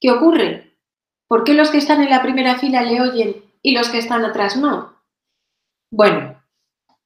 ¿Qué 0.00 0.10
ocurre? 0.10 0.76
¿Por 1.28 1.44
qué 1.44 1.54
los 1.54 1.70
que 1.70 1.78
están 1.78 2.02
en 2.02 2.10
la 2.10 2.22
primera 2.22 2.58
fila 2.58 2.82
le 2.82 3.00
oyen 3.00 3.44
y 3.62 3.72
los 3.72 3.88
que 3.88 3.98
están 3.98 4.24
atrás 4.24 4.56
no? 4.56 4.94
Bueno, 5.90 6.36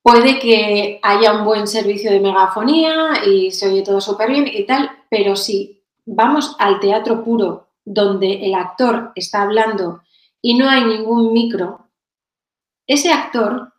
Puede 0.02 0.38
que 0.38 0.98
haya 1.02 1.32
un 1.34 1.44
buen 1.44 1.66
servicio 1.66 2.10
de 2.10 2.20
megafonía 2.20 3.24
y 3.26 3.50
se 3.50 3.68
oye 3.68 3.82
todo 3.82 4.00
súper 4.00 4.30
bien 4.30 4.48
y 4.50 4.64
tal, 4.64 4.90
pero 5.10 5.36
si 5.36 5.82
vamos 6.06 6.56
al 6.58 6.80
teatro 6.80 7.22
puro 7.22 7.68
donde 7.84 8.46
el 8.46 8.54
actor 8.54 9.12
está 9.14 9.42
hablando 9.42 10.00
y 10.40 10.56
no 10.56 10.70
hay 10.70 10.84
ningún 10.84 11.34
micro, 11.34 11.90
ese 12.86 13.12
actor 13.12 13.74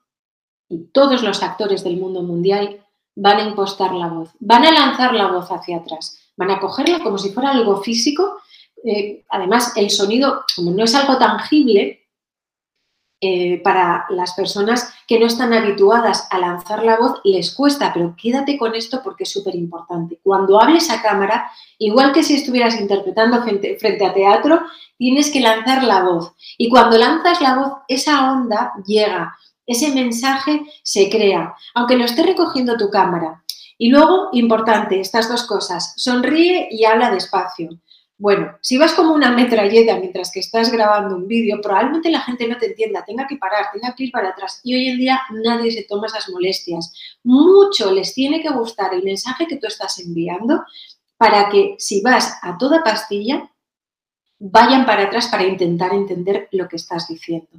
y 0.69 0.91
todos 0.93 1.23
los 1.23 1.41
actores 1.41 1.83
del 1.83 1.97
mundo 1.97 2.21
mundial 2.21 2.85
van 3.15 3.37
a 3.37 3.47
impostar 3.47 3.93
la 3.93 4.07
voz, 4.07 4.29
van 4.39 4.63
a 4.65 4.71
lanzar 4.71 5.13
la 5.15 5.25
voz 5.25 5.51
hacia 5.51 5.77
atrás, 5.77 6.31
van 6.37 6.51
a 6.51 6.59
cogerla 6.59 6.99
como 6.99 7.17
si 7.17 7.31
fuera 7.31 7.51
algo 7.51 7.81
físico. 7.81 8.39
Eh, 8.83 9.23
además, 9.29 9.73
el 9.75 9.89
sonido, 9.89 10.43
como 10.55 10.71
no 10.71 10.83
es 10.83 10.95
algo 10.95 11.17
tangible, 11.17 12.01
eh, 13.23 13.61
para 13.63 14.07
las 14.09 14.33
personas 14.33 14.91
que 15.07 15.19
no 15.19 15.27
están 15.27 15.53
habituadas 15.53 16.27
a 16.31 16.39
lanzar 16.39 16.83
la 16.83 16.97
voz 16.97 17.21
les 17.23 17.53
cuesta, 17.53 17.93
pero 17.93 18.15
quédate 18.19 18.57
con 18.57 18.73
esto 18.73 19.01
porque 19.03 19.25
es 19.25 19.31
súper 19.31 19.53
importante. 19.53 20.19
Cuando 20.23 20.59
hables 20.59 20.89
a 20.89 21.03
cámara, 21.03 21.51
igual 21.77 22.13
que 22.13 22.23
si 22.23 22.33
estuvieras 22.33 22.81
interpretando 22.81 23.43
frente, 23.43 23.77
frente 23.77 24.07
a 24.07 24.13
teatro, 24.15 24.61
tienes 24.97 25.29
que 25.29 25.39
lanzar 25.39 25.83
la 25.83 26.01
voz. 26.01 26.33
Y 26.57 26.67
cuando 26.67 26.97
lanzas 26.97 27.39
la 27.41 27.59
voz, 27.59 27.73
esa 27.87 28.31
onda 28.31 28.73
llega, 28.87 29.37
ese 29.67 29.93
mensaje 29.93 30.63
se 30.81 31.07
crea, 31.07 31.53
aunque 31.75 31.97
lo 31.97 32.05
esté 32.05 32.23
recogiendo 32.23 32.75
tu 32.75 32.89
cámara. 32.89 33.43
Y 33.77 33.89
luego, 33.89 34.29
importante, 34.31 34.99
estas 34.99 35.29
dos 35.29 35.43
cosas, 35.43 35.93
sonríe 35.95 36.69
y 36.71 36.85
habla 36.85 37.11
despacio. 37.11 37.69
Bueno, 38.21 38.55
si 38.61 38.77
vas 38.77 38.93
como 38.93 39.15
una 39.15 39.31
metralleta 39.31 39.97
mientras 39.97 40.31
que 40.31 40.41
estás 40.41 40.71
grabando 40.71 41.15
un 41.15 41.27
vídeo, 41.27 41.59
probablemente 41.59 42.11
la 42.11 42.21
gente 42.21 42.47
no 42.47 42.55
te 42.55 42.67
entienda, 42.67 43.03
tenga 43.03 43.25
que 43.25 43.37
parar, 43.37 43.71
tenga 43.73 43.95
que 43.95 44.03
ir 44.03 44.11
para 44.11 44.29
atrás. 44.29 44.61
Y 44.63 44.75
hoy 44.75 44.89
en 44.89 44.99
día 44.99 45.19
nadie 45.43 45.71
se 45.71 45.85
toma 45.85 46.05
esas 46.05 46.29
molestias. 46.29 46.93
Mucho 47.23 47.91
les 47.91 48.13
tiene 48.13 48.39
que 48.39 48.51
gustar 48.51 48.93
el 48.93 49.01
mensaje 49.01 49.47
que 49.47 49.55
tú 49.55 49.65
estás 49.65 49.97
enviando 49.97 50.63
para 51.17 51.49
que 51.49 51.73
si 51.79 52.03
vas 52.03 52.37
a 52.43 52.59
toda 52.59 52.83
pastilla, 52.83 53.49
vayan 54.37 54.85
para 54.85 55.05
atrás 55.05 55.27
para 55.27 55.47
intentar 55.47 55.91
entender 55.91 56.47
lo 56.51 56.67
que 56.67 56.75
estás 56.75 57.07
diciendo. 57.07 57.49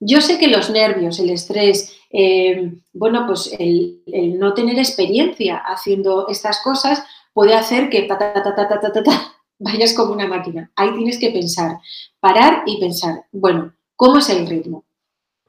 Yo 0.00 0.22
sé 0.22 0.38
que 0.38 0.48
los 0.48 0.70
nervios, 0.70 1.18
el 1.18 1.28
estrés, 1.28 1.94
eh, 2.10 2.72
bueno, 2.94 3.26
pues 3.26 3.54
el, 3.58 4.00
no 4.38 4.54
tener 4.54 4.78
experiencia 4.78 5.58
haciendo 5.58 6.26
estas 6.28 6.62
cosas 6.62 7.04
puede 7.34 7.52
hacer 7.52 7.90
que 7.90 8.08
vayas 9.58 9.94
como 9.94 10.12
una 10.12 10.26
máquina. 10.26 10.70
Ahí 10.76 10.94
tienes 10.94 11.18
que 11.18 11.30
pensar, 11.30 11.78
parar 12.20 12.62
y 12.66 12.80
pensar, 12.80 13.24
bueno, 13.32 13.74
¿cómo 13.96 14.18
es 14.18 14.28
el 14.28 14.46
ritmo? 14.46 14.84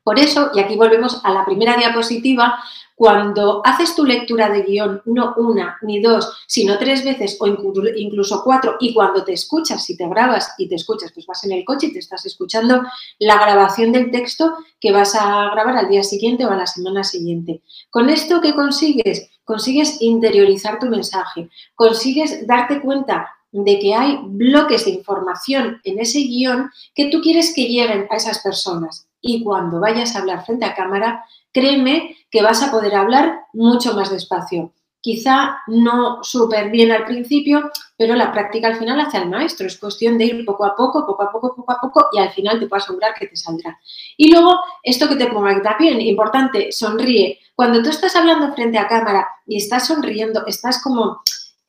Por 0.03 0.19
eso, 0.19 0.51
y 0.53 0.59
aquí 0.59 0.77
volvemos 0.77 1.19
a 1.25 1.33
la 1.33 1.43
primera 1.43 1.75
diapositiva, 1.75 2.57
cuando 2.95 3.61
haces 3.63 3.93
tu 3.93 4.05
lectura 4.05 4.49
de 4.49 4.63
guion, 4.63 5.01
no 5.05 5.35
una 5.37 5.77
ni 5.83 6.01
dos, 6.01 6.43
sino 6.47 6.79
tres 6.79 7.05
veces 7.05 7.37
o 7.39 7.45
incluso 7.45 8.41
cuatro, 8.43 8.77
y 8.79 8.93
cuando 8.93 9.23
te 9.23 9.33
escuchas, 9.33 9.85
si 9.85 9.95
te 9.95 10.07
grabas 10.07 10.55
y 10.57 10.67
te 10.67 10.75
escuchas, 10.75 11.11
pues 11.13 11.27
vas 11.27 11.43
en 11.43 11.51
el 11.51 11.63
coche 11.63 11.87
y 11.87 11.93
te 11.93 11.99
estás 11.99 12.25
escuchando 12.25 12.81
la 13.19 13.35
grabación 13.35 13.91
del 13.91 14.09
texto 14.09 14.55
que 14.79 14.91
vas 14.91 15.13
a 15.13 15.51
grabar 15.51 15.77
al 15.77 15.89
día 15.89 16.01
siguiente 16.01 16.45
o 16.45 16.49
a 16.49 16.55
la 16.55 16.65
semana 16.65 17.03
siguiente. 17.03 17.61
Con 17.91 18.09
esto, 18.09 18.41
¿qué 18.41 18.55
consigues? 18.55 19.29
Consigues 19.43 20.01
interiorizar 20.01 20.79
tu 20.79 20.87
mensaje, 20.87 21.49
consigues 21.75 22.47
darte 22.47 22.81
cuenta 22.81 23.36
de 23.63 23.79
que 23.79 23.93
hay 23.93 24.19
bloques 24.23 24.85
de 24.85 24.91
información 24.91 25.81
en 25.83 25.99
ese 25.99 26.19
guion 26.19 26.69
que 26.93 27.09
tú 27.09 27.21
quieres 27.21 27.53
que 27.55 27.65
lleguen 27.65 28.07
a 28.09 28.15
esas 28.15 28.39
personas. 28.39 29.07
Y 29.21 29.43
cuando 29.43 29.79
vayas 29.79 30.15
a 30.15 30.19
hablar 30.19 30.45
frente 30.45 30.65
a 30.65 30.75
cámara, 30.75 31.25
créeme 31.51 32.15
que 32.29 32.43
vas 32.43 32.61
a 32.61 32.71
poder 32.71 32.95
hablar 32.95 33.41
mucho 33.53 33.93
más 33.93 34.11
despacio. 34.11 34.73
Quizá 35.01 35.57
no 35.67 36.19
súper 36.21 36.69
bien 36.69 36.91
al 36.91 37.05
principio, 37.05 37.71
pero 37.97 38.15
la 38.15 38.31
práctica 38.31 38.67
al 38.67 38.77
final 38.77 38.99
hace 38.99 39.17
al 39.17 39.29
maestro. 39.29 39.65
Es 39.65 39.77
cuestión 39.79 40.17
de 40.17 40.25
ir 40.25 40.45
poco 40.45 40.65
a 40.65 40.75
poco, 40.75 41.05
poco 41.05 41.23
a 41.23 41.31
poco, 41.31 41.55
poco 41.55 41.71
a 41.71 41.79
poco 41.79 42.07
y 42.11 42.19
al 42.19 42.31
final 42.31 42.59
te 42.59 42.67
puedo 42.67 42.83
asegurar 42.83 43.13
que 43.15 43.27
te 43.27 43.35
saldrá. 43.35 43.79
Y 44.17 44.31
luego, 44.31 44.59
esto 44.83 45.07
que 45.07 45.15
te 45.15 45.27
pongo 45.27 45.47
aquí 45.47 45.61
también, 45.61 46.01
importante, 46.01 46.71
sonríe. 46.71 47.39
Cuando 47.55 47.81
tú 47.81 47.89
estás 47.89 48.15
hablando 48.15 48.53
frente 48.53 48.77
a 48.77 48.87
cámara 48.87 49.27
y 49.47 49.57
estás 49.57 49.87
sonriendo, 49.87 50.45
estás 50.45 50.81
como 50.81 51.21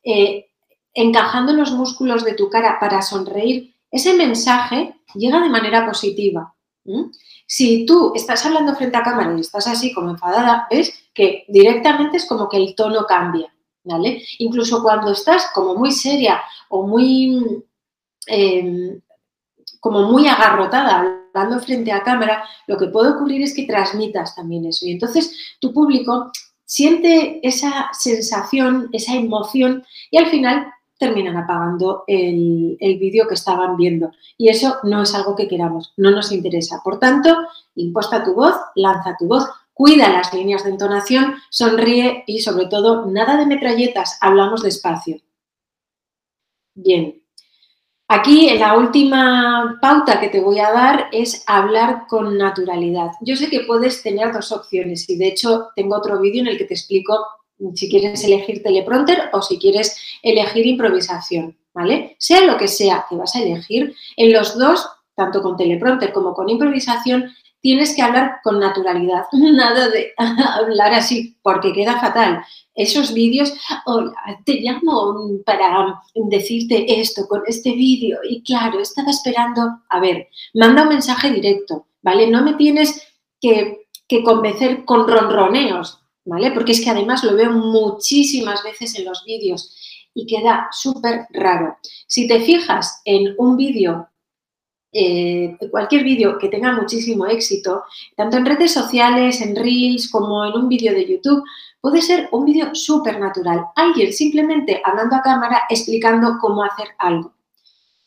eh, 0.03 0.48
encajando 0.93 1.53
los 1.53 1.71
músculos 1.71 2.23
de 2.23 2.33
tu 2.33 2.49
cara 2.49 2.79
para 2.79 3.01
sonreír, 3.01 3.75
ese 3.91 4.13
mensaje 4.13 4.95
llega 5.15 5.39
de 5.39 5.49
manera 5.49 5.85
positiva. 5.85 6.53
Si 7.45 7.85
tú 7.85 8.13
estás 8.15 8.45
hablando 8.45 8.75
frente 8.75 8.97
a 8.97 9.03
cámara 9.03 9.35
y 9.35 9.41
estás 9.41 9.67
así 9.67 9.93
como 9.93 10.11
enfadada, 10.11 10.67
ves 10.69 10.93
que 11.13 11.45
directamente 11.47 12.17
es 12.17 12.25
como 12.25 12.47
que 12.47 12.57
el 12.57 12.75
tono 12.75 13.05
cambia, 13.05 13.53
¿vale? 13.83 14.23
Incluso 14.39 14.81
cuando 14.81 15.11
estás 15.11 15.47
como 15.53 15.75
muy 15.75 15.91
seria 15.91 16.41
o 16.69 16.87
muy, 16.87 17.63
em, 18.27 19.01
como 19.79 20.03
muy 20.03 20.27
agarrotada 20.27 21.19
hablando 21.33 21.59
frente 21.59 21.91
a 21.91 22.03
cámara, 22.03 22.43
lo 22.67 22.77
que 22.77 22.87
puede 22.87 23.11
ocurrir 23.11 23.41
es 23.43 23.53
que 23.53 23.65
transmitas 23.65 24.35
también 24.35 24.65
eso. 24.65 24.85
Y 24.85 24.91
entonces 24.91 25.57
tu 25.59 25.73
público 25.73 26.31
siente 26.65 27.39
esa 27.47 27.89
sensación, 27.93 28.89
esa 28.93 29.15
emoción 29.15 29.83
y 30.11 30.17
al 30.17 30.27
final 30.27 30.71
terminan 30.99 31.37
apagando 31.37 32.03
el, 32.05 32.77
vídeo 32.79 33.27
que 33.27 33.33
estaban 33.33 33.77
viendo. 33.77 34.11
Y 34.37 34.49
eso 34.49 34.77
no 34.83 35.01
es 35.01 35.15
algo 35.15 35.35
que 35.35 35.47
queramos, 35.47 35.93
no 35.97 36.11
nos 36.11 36.31
interesa. 36.31 36.81
Por 36.83 36.99
tanto, 36.99 37.35
imposta 37.75 38.23
tu 38.23 38.35
voz, 38.35 38.55
lanza 38.75 39.15
tu 39.17 39.25
voz, 39.25 39.49
cuida 39.73 40.09
las 40.09 40.33
líneas 40.33 40.63
de 40.63 40.71
entonación, 40.71 41.35
sonríe 41.49 42.25
y 42.27 42.41
sobre 42.41 42.67
todo 42.67 43.05
nada 43.05 43.37
de 43.37 43.45
metralletas, 43.45 44.17
hablamos 44.21 44.61
despacio. 44.61 45.17
Bien. 46.75 47.15
Aquí 48.11 48.57
la 48.57 48.75
última 48.75 49.77
pauta 49.81 50.19
que 50.19 50.29
te 50.29 50.41
voy 50.41 50.59
a 50.59 50.71
dar 50.71 51.09
es 51.11 51.43
hablar 51.45 52.07
con 52.07 52.37
naturalidad. 52.37 53.11
Yo 53.21 53.35
sé 53.35 53.49
que 53.49 53.61
puedes 53.61 54.01
tener 54.01 54.33
dos 54.33 54.51
opciones 54.51 55.07
y 55.09 55.15
de 55.15 55.27
hecho 55.27 55.69
tengo 55.75 55.95
otro 55.95 56.19
vídeo 56.19 56.41
en 56.41 56.47
el 56.47 56.57
que 56.57 56.65
te 56.65 56.73
explico 56.73 57.13
si 57.75 57.89
quieres 57.89 58.23
elegir 58.23 58.63
teleprompter 58.63 59.29
o 59.33 59.41
si 59.41 59.57
quieres 59.57 59.97
elegir 60.23 60.65
improvisación, 60.65 61.57
¿vale? 61.73 62.15
Sea 62.19 62.41
lo 62.41 62.57
que 62.57 62.67
sea 62.67 63.05
que 63.09 63.15
vas 63.15 63.35
a 63.35 63.41
elegir, 63.41 63.95
en 64.17 64.33
los 64.33 64.57
dos, 64.57 64.87
tanto 65.15 65.41
con 65.41 65.57
teleprompter 65.57 66.13
como 66.13 66.33
con 66.33 66.49
improvisación, 66.49 67.33
tienes 67.61 67.95
que 67.95 68.01
hablar 68.01 68.39
con 68.43 68.59
naturalidad, 68.59 69.25
nada 69.31 69.89
de 69.89 70.13
hablar 70.17 70.93
así, 70.93 71.37
porque 71.41 71.73
queda 71.73 71.99
fatal. 71.99 72.43
Esos 72.75 73.13
vídeos, 73.13 73.53
hola, 73.85 74.13
te 74.45 74.61
llamo 74.61 75.41
para 75.45 76.01
decirte 76.15 77.01
esto 77.01 77.27
con 77.27 77.41
este 77.45 77.73
vídeo 77.73 78.19
y 78.23 78.41
claro, 78.41 78.79
estaba 78.79 79.09
esperando, 79.09 79.81
a 79.89 79.99
ver, 79.99 80.29
manda 80.53 80.83
un 80.83 80.89
mensaje 80.89 81.29
directo, 81.31 81.87
¿vale? 82.01 82.27
No 82.27 82.41
me 82.41 82.53
tienes 82.53 83.05
que, 83.41 83.87
que 84.07 84.23
convencer 84.23 84.85
con 84.85 85.09
ronroneos, 85.09 85.98
¿vale? 86.29 86.51
Porque 86.51 86.71
es 86.71 86.81
que 86.81 86.89
además 86.89 87.23
lo 87.23 87.35
veo 87.35 87.51
muchísimas 87.51 88.63
veces 88.63 88.95
en 88.95 89.05
los 89.05 89.25
vídeos 89.25 89.75
y 90.13 90.25
queda 90.25 90.69
súper 90.71 91.25
raro. 91.31 91.77
Si 92.07 92.27
te 92.27 92.39
fijas 92.41 93.01
en 93.03 93.35
un 93.37 93.57
vídeo 93.57 94.07
eh, 94.91 95.55
cualquier 95.69 96.03
vídeo 96.03 96.37
que 96.39 96.49
tenga 96.49 96.71
muchísimo 96.71 97.27
éxito, 97.27 97.83
tanto 98.15 98.37
en 98.37 98.45
redes 98.45 98.73
sociales, 98.73 99.39
en 99.41 99.55
Reels, 99.55 100.09
como 100.09 100.45
en 100.45 100.53
un 100.53 100.67
vídeo 100.67 100.93
de 100.93 101.05
YouTube, 101.05 101.43
puede 101.79 102.01
ser 102.01 102.27
un 102.31 102.45
vídeo 102.45 102.73
súper 102.73 103.19
natural. 103.19 103.65
Alguien 103.75 104.11
simplemente 104.13 104.81
hablando 104.83 105.15
a 105.15 105.21
cámara 105.21 105.63
explicando 105.69 106.37
cómo 106.39 106.63
hacer 106.63 106.89
algo. 106.97 107.33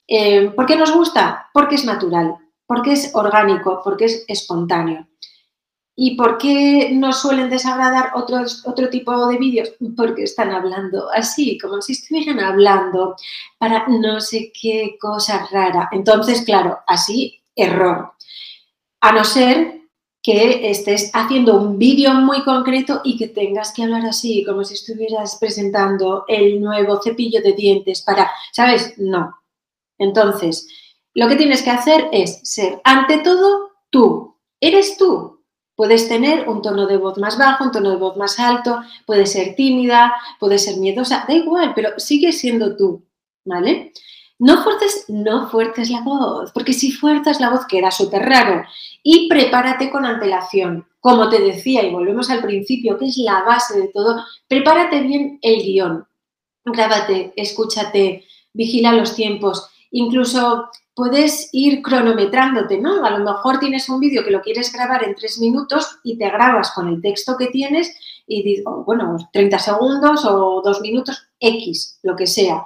Eh, 0.09 0.51
¿Por 0.51 0.67
qué 0.67 0.77
nos 0.77 0.93
gusta? 0.93 1.49
Porque 1.53 1.77
es 1.77 1.85
natural, 1.85 2.37
porque 2.67 2.93
es 2.93 3.13
orgánico, 3.15 3.81
porque 3.85 4.07
es 4.07 4.25
espontáneo. 4.27 5.07
¿Y 5.95 6.17
por 6.17 6.39
qué 6.39 6.91
no 6.93 7.13
suelen 7.13 7.51
desagradar 7.51 8.13
otros, 8.15 8.67
otro 8.67 8.89
tipo 8.89 9.27
de 9.27 9.37
vídeos? 9.37 9.73
Porque 9.95 10.23
están 10.23 10.51
hablando 10.51 11.11
así, 11.15 11.59
como 11.59 11.83
si 11.83 11.93
estuvieran 11.93 12.41
hablando 12.41 13.15
para 13.59 13.87
no 13.89 14.21
sé 14.21 14.51
qué 14.59 14.97
cosa 14.99 15.47
rara. 15.53 15.89
Entonces, 15.93 16.43
claro, 16.43 16.79
así, 16.87 17.43
error. 17.55 18.13
A 19.03 19.13
no 19.13 19.25
ser 19.25 19.83
que 20.23 20.71
estés 20.71 21.11
haciendo 21.13 21.61
un 21.61 21.79
vídeo 21.79 22.15
muy 22.15 22.43
concreto 22.45 23.01
y 23.05 23.19
que 23.19 23.29
tengas 23.29 23.73
que 23.73 23.83
hablar 23.83 24.07
así, 24.07 24.45
como 24.45 24.65
si 24.65 24.75
estuvieras 24.75 25.37
presentando 25.41 26.25
el 26.29 26.61
nuevo 26.61 27.03
cepillo 27.03 27.43
de 27.43 27.53
dientes 27.53 28.03
para, 28.03 28.31
¿sabes? 28.53 28.95
No. 28.99 29.37
Entonces, 29.99 30.69
lo 31.15 31.29
que 31.29 31.37
tienes 31.37 31.63
que 31.63 31.71
hacer 31.71 32.09
es 32.13 32.41
ser, 32.45 32.81
ante 32.85 33.19
todo, 33.19 33.73
tú. 33.91 34.39
Eres 34.61 34.97
tú, 34.97 35.42
Puedes 35.83 36.09
tener 36.09 36.49
un 36.49 36.63
tono 36.63 36.87
de 36.87 36.97
voz 36.97 37.19
más 37.19 37.37
bajo, 37.37 37.65
un 37.65 37.73
tono 37.73 37.91
de 37.91 37.97
voz 37.97 38.17
más 38.17 38.39
alto, 38.39 38.83
puedes 39.05 39.33
ser 39.33 39.57
tímida, 39.57 40.15
puedes 40.39 40.63
ser 40.63 40.77
miedosa, 40.77 41.25
da 41.27 41.35
igual, 41.35 41.73
pero 41.75 41.99
sigue 41.99 42.31
siendo 42.31 42.77
tú, 42.77 43.05
¿vale? 43.45 43.93
No 44.39 44.63
fuerces, 44.63 45.07
no 45.09 45.51
fuertes 45.51 45.91
la 45.91 46.03
voz, 46.03 46.53
porque 46.53 46.73
si 46.73 46.93
fuerzas 46.93 47.41
la 47.41 47.51
voz 47.51 47.67
queda 47.67 47.91
súper 47.91 48.23
raro. 48.23 48.63
Y 49.03 49.29
prepárate 49.29 49.91
con 49.91 50.07
antelación. 50.07 50.87
Como 51.01 51.29
te 51.29 51.41
decía, 51.43 51.83
y 51.83 51.91
volvemos 51.91 52.31
al 52.31 52.43
principio, 52.43 52.97
que 52.97 53.07
es 53.07 53.17
la 53.17 53.43
base 53.43 53.81
de 53.81 53.89
todo, 53.89 54.25
prepárate 54.47 55.01
bien 55.01 55.41
el 55.43 55.65
guion. 55.65 56.07
Grábate, 56.65 57.33
escúchate, 57.35 58.25
vigila 58.53 58.93
los 58.93 59.17
tiempos. 59.17 59.69
Incluso 59.91 60.69
puedes 60.95 61.49
ir 61.53 61.83
cronometrándote, 61.83 62.79
¿no? 62.79 63.05
A 63.05 63.11
lo 63.11 63.25
mejor 63.25 63.59
tienes 63.59 63.89
un 63.89 64.01
vídeo 64.01 64.25
que 64.25 64.31
lo 64.31 64.43
quieres 64.43 64.73
grabar 64.73 65.05
en 65.05 65.15
tres 65.15 65.39
minutos 65.39 65.99
y 66.03 66.19
te 66.19 66.29
grabas 66.29 66.73
con 66.73 66.89
el 66.89 67.01
texto 67.01 67.37
que 67.37 67.47
tienes 67.47 67.95
y 68.27 68.43
digo, 68.43 68.85
bueno, 68.85 69.17
30 69.33 69.59
segundos 69.59 70.25
o 70.25 70.61
dos 70.63 70.81
minutos, 70.81 71.27
X, 71.41 71.99
lo 72.03 72.15
que 72.15 72.27
sea. 72.27 72.65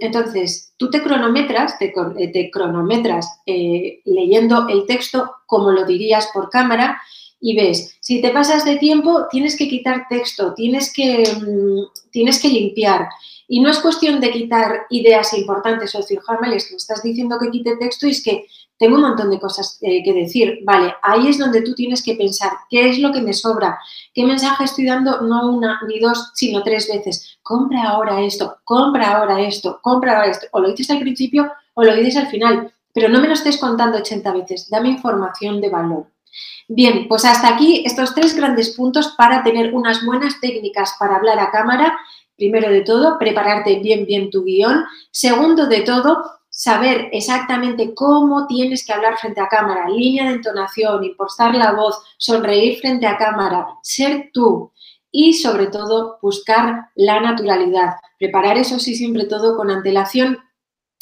entonces, 0.00 0.74
tú 0.76 0.90
te 0.90 1.02
cronometras, 1.02 1.78
te, 1.78 1.92
eh, 2.18 2.50
cronometras 2.50 3.40
eh, 3.46 4.00
leyendo 4.04 4.66
el 4.68 4.86
texto 4.86 5.30
como 5.46 5.70
lo 5.70 5.84
dirías 5.84 6.30
por 6.32 6.50
cámara 6.50 7.00
y 7.40 7.56
ves, 7.56 7.96
si 8.00 8.20
te 8.20 8.30
pasas 8.30 8.64
de 8.64 8.76
tiempo, 8.76 9.26
tienes 9.30 9.56
que 9.56 9.68
quitar 9.68 10.06
texto, 10.08 10.54
tienes 10.54 10.92
que, 10.92 11.24
mm, 11.24 12.10
tienes 12.10 12.40
que 12.40 12.48
limpiar. 12.48 13.08
Y 13.48 13.60
no 13.60 13.70
es 13.70 13.78
cuestión 13.78 14.20
de 14.20 14.30
quitar 14.30 14.86
ideas 14.90 15.32
importantes 15.34 15.94
o 15.94 15.98
decir, 15.98 16.18
es 16.18 16.64
que 16.64 16.72
me 16.72 16.76
estás 16.76 17.02
diciendo 17.02 17.38
que 17.38 17.50
quite 17.50 17.76
texto 17.76 18.06
y 18.06 18.10
es 18.10 18.22
que 18.22 18.46
tengo 18.78 18.96
un 18.96 19.02
montón 19.02 19.30
de 19.30 19.38
cosas 19.38 19.78
eh, 19.82 20.02
que 20.02 20.12
decir. 20.12 20.60
Vale, 20.64 20.94
ahí 21.02 21.28
es 21.28 21.38
donde 21.38 21.62
tú 21.62 21.74
tienes 21.74 22.02
que 22.02 22.14
pensar 22.14 22.50
qué 22.68 22.88
es 22.88 22.98
lo 22.98 23.12
que 23.12 23.20
me 23.20 23.32
sobra, 23.32 23.78
qué 24.12 24.24
mensaje 24.24 24.64
estoy 24.64 24.86
dando, 24.86 25.20
no 25.22 25.50
una 25.50 25.80
ni 25.86 25.98
dos, 25.98 26.32
sino 26.34 26.62
tres 26.62 26.88
veces. 26.88 27.38
Compra 27.42 27.90
ahora 27.90 28.20
esto, 28.22 28.56
compra 28.64 29.16
ahora 29.16 29.40
esto, 29.40 29.78
compra 29.82 30.16
ahora 30.16 30.30
esto. 30.30 30.46
O 30.52 30.60
lo 30.60 30.68
dices 30.70 30.90
al 30.90 31.00
principio 31.00 31.50
o 31.74 31.84
lo 31.84 31.94
dices 31.94 32.16
al 32.16 32.28
final, 32.28 32.72
pero 32.92 33.08
no 33.08 33.20
me 33.20 33.28
lo 33.28 33.34
estés 33.34 33.58
contando 33.58 33.98
80 33.98 34.32
veces. 34.32 34.68
Dame 34.68 34.88
información 34.90 35.60
de 35.60 35.68
valor. 35.68 36.06
Bien, 36.68 37.06
pues 37.08 37.24
hasta 37.24 37.48
aquí 37.48 37.82
estos 37.86 38.14
tres 38.14 38.34
grandes 38.34 38.70
puntos 38.70 39.14
para 39.16 39.42
tener 39.42 39.72
unas 39.74 40.04
buenas 40.04 40.40
técnicas 40.40 40.94
para 40.98 41.16
hablar 41.16 41.38
a 41.38 41.50
cámara 41.50 41.96
primero 42.36 42.70
de 42.70 42.82
todo, 42.82 43.18
prepararte 43.18 43.78
bien, 43.78 44.06
bien 44.06 44.30
tu 44.30 44.44
guion. 44.44 44.84
Segundo 45.10 45.66
de 45.66 45.80
todo, 45.80 46.22
saber 46.48 47.08
exactamente 47.12 47.94
cómo 47.94 48.46
tienes 48.46 48.84
que 48.86 48.92
hablar 48.92 49.18
frente 49.18 49.40
a 49.40 49.48
cámara, 49.48 49.88
línea 49.88 50.28
de 50.28 50.36
entonación, 50.36 51.04
impostar 51.04 51.54
la 51.54 51.72
voz, 51.72 51.98
sonreír 52.18 52.78
frente 52.78 53.06
a 53.06 53.16
cámara, 53.16 53.66
ser 53.82 54.30
tú 54.32 54.72
y 55.10 55.34
sobre 55.34 55.66
todo 55.66 56.18
buscar 56.20 56.90
la 56.94 57.20
naturalidad. 57.20 57.96
Preparar 58.18 58.58
eso 58.58 58.78
sí 58.78 58.94
siempre 58.94 59.24
todo 59.24 59.56
con 59.56 59.70
antelación 59.70 60.38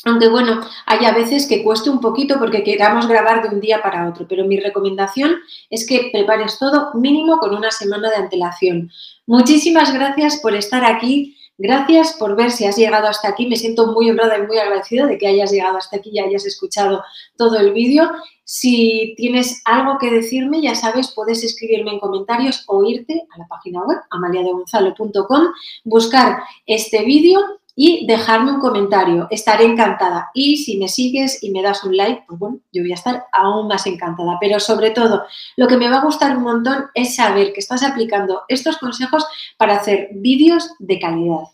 aunque 0.05 0.29
bueno, 0.29 0.61
hay 0.87 1.05
a 1.05 1.13
veces 1.13 1.47
que 1.47 1.63
cueste 1.63 1.91
un 1.91 2.01
poquito 2.01 2.39
porque 2.39 2.63
queramos 2.63 3.07
grabar 3.07 3.43
de 3.43 3.55
un 3.55 3.61
día 3.61 3.83
para 3.83 4.09
otro, 4.09 4.27
pero 4.29 4.45
mi 4.45 4.59
recomendación 4.59 5.37
es 5.71 5.87
que 5.87 6.11
prepares 6.13 6.59
todo 6.59 6.93
mínimo 6.95 7.39
con 7.39 7.55
una 7.55 7.71
semana 7.71 8.11
de 8.11 8.17
antelación. 8.17 8.91
Muchísimas 9.27 9.93
gracias 9.93 10.39
por 10.41 10.55
estar 10.55 10.85
aquí. 10.85 11.37
Gracias 11.57 12.15
por 12.15 12.35
ver 12.35 12.51
si 12.51 12.67
has 12.67 12.77
llegado 12.77 13.07
hasta 13.07 13.29
aquí. 13.29 13.47
Me 13.47 13.57
siento 13.57 13.87
muy 13.93 14.11
honrada 14.11 14.39
y 14.39 14.47
muy 14.47 14.59
agradecida 14.59 15.07
de 15.07 15.19
que 15.19 15.29
hayas 15.29 15.53
llegado 15.53 15.79
hasta 15.79 15.97
aquí 15.97 16.11
y 16.13 16.19
hayas 16.19 16.45
escuchado 16.45 17.05
todo 17.37 17.59
el 17.59 17.73
vídeo. 17.73 18.11
Si 18.43 19.15
tienes 19.17 19.63
algo 19.65 19.97
que 19.99 20.11
decirme, 20.11 20.61
ya 20.61 20.75
sabes, 20.75 21.13
puedes 21.15 21.45
escribirme 21.45 21.93
en 21.93 22.01
comentarios 22.01 22.65
o 22.67 22.83
irte 22.85 23.23
a 23.35 23.39
la 23.39 23.47
página 23.47 23.83
web 23.85 23.99
amaliadegonzalo.com, 24.11 25.47
buscar 25.85 26.43
este 26.67 27.05
vídeo 27.05 27.41
y 27.77 28.07
dejarme 28.07 28.53
un 28.53 28.61
comentario. 28.61 29.27
Estaré 29.31 29.65
encantada. 29.65 30.31
Y 30.35 30.59
si 30.59 30.79
me 30.79 30.89
sigues 30.89 31.43
y 31.43 31.51
me 31.51 31.63
das 31.63 31.85
un 31.85 31.97
like, 31.97 32.25
pues 32.27 32.39
bueno, 32.39 32.61
yo 32.73 32.83
voy 32.83 32.93
a 32.93 32.97
estar 32.97 33.25
aún 33.33 33.69
más 33.69 33.87
encantada. 33.87 34.39
Pero 34.41 34.61
sobre 34.61 34.91
todo, 34.91 35.25
lo 35.57 35.67
que 35.67 35.77
me 35.77 35.89
va 35.89 35.99
a 35.99 36.05
gustar 36.05 36.37
un 36.37 36.45
montón 36.45 36.87
es 36.95 37.17
saber 37.17 37.53
que 37.53 37.61
estás 37.61 37.83
aplicando 37.83 38.43
estos 38.49 38.79
consejos 38.79 39.27
para 39.57 39.77
hacer 39.77 40.11
vídeos 40.13 40.71
de 40.79 40.99
calidad. 40.99 41.45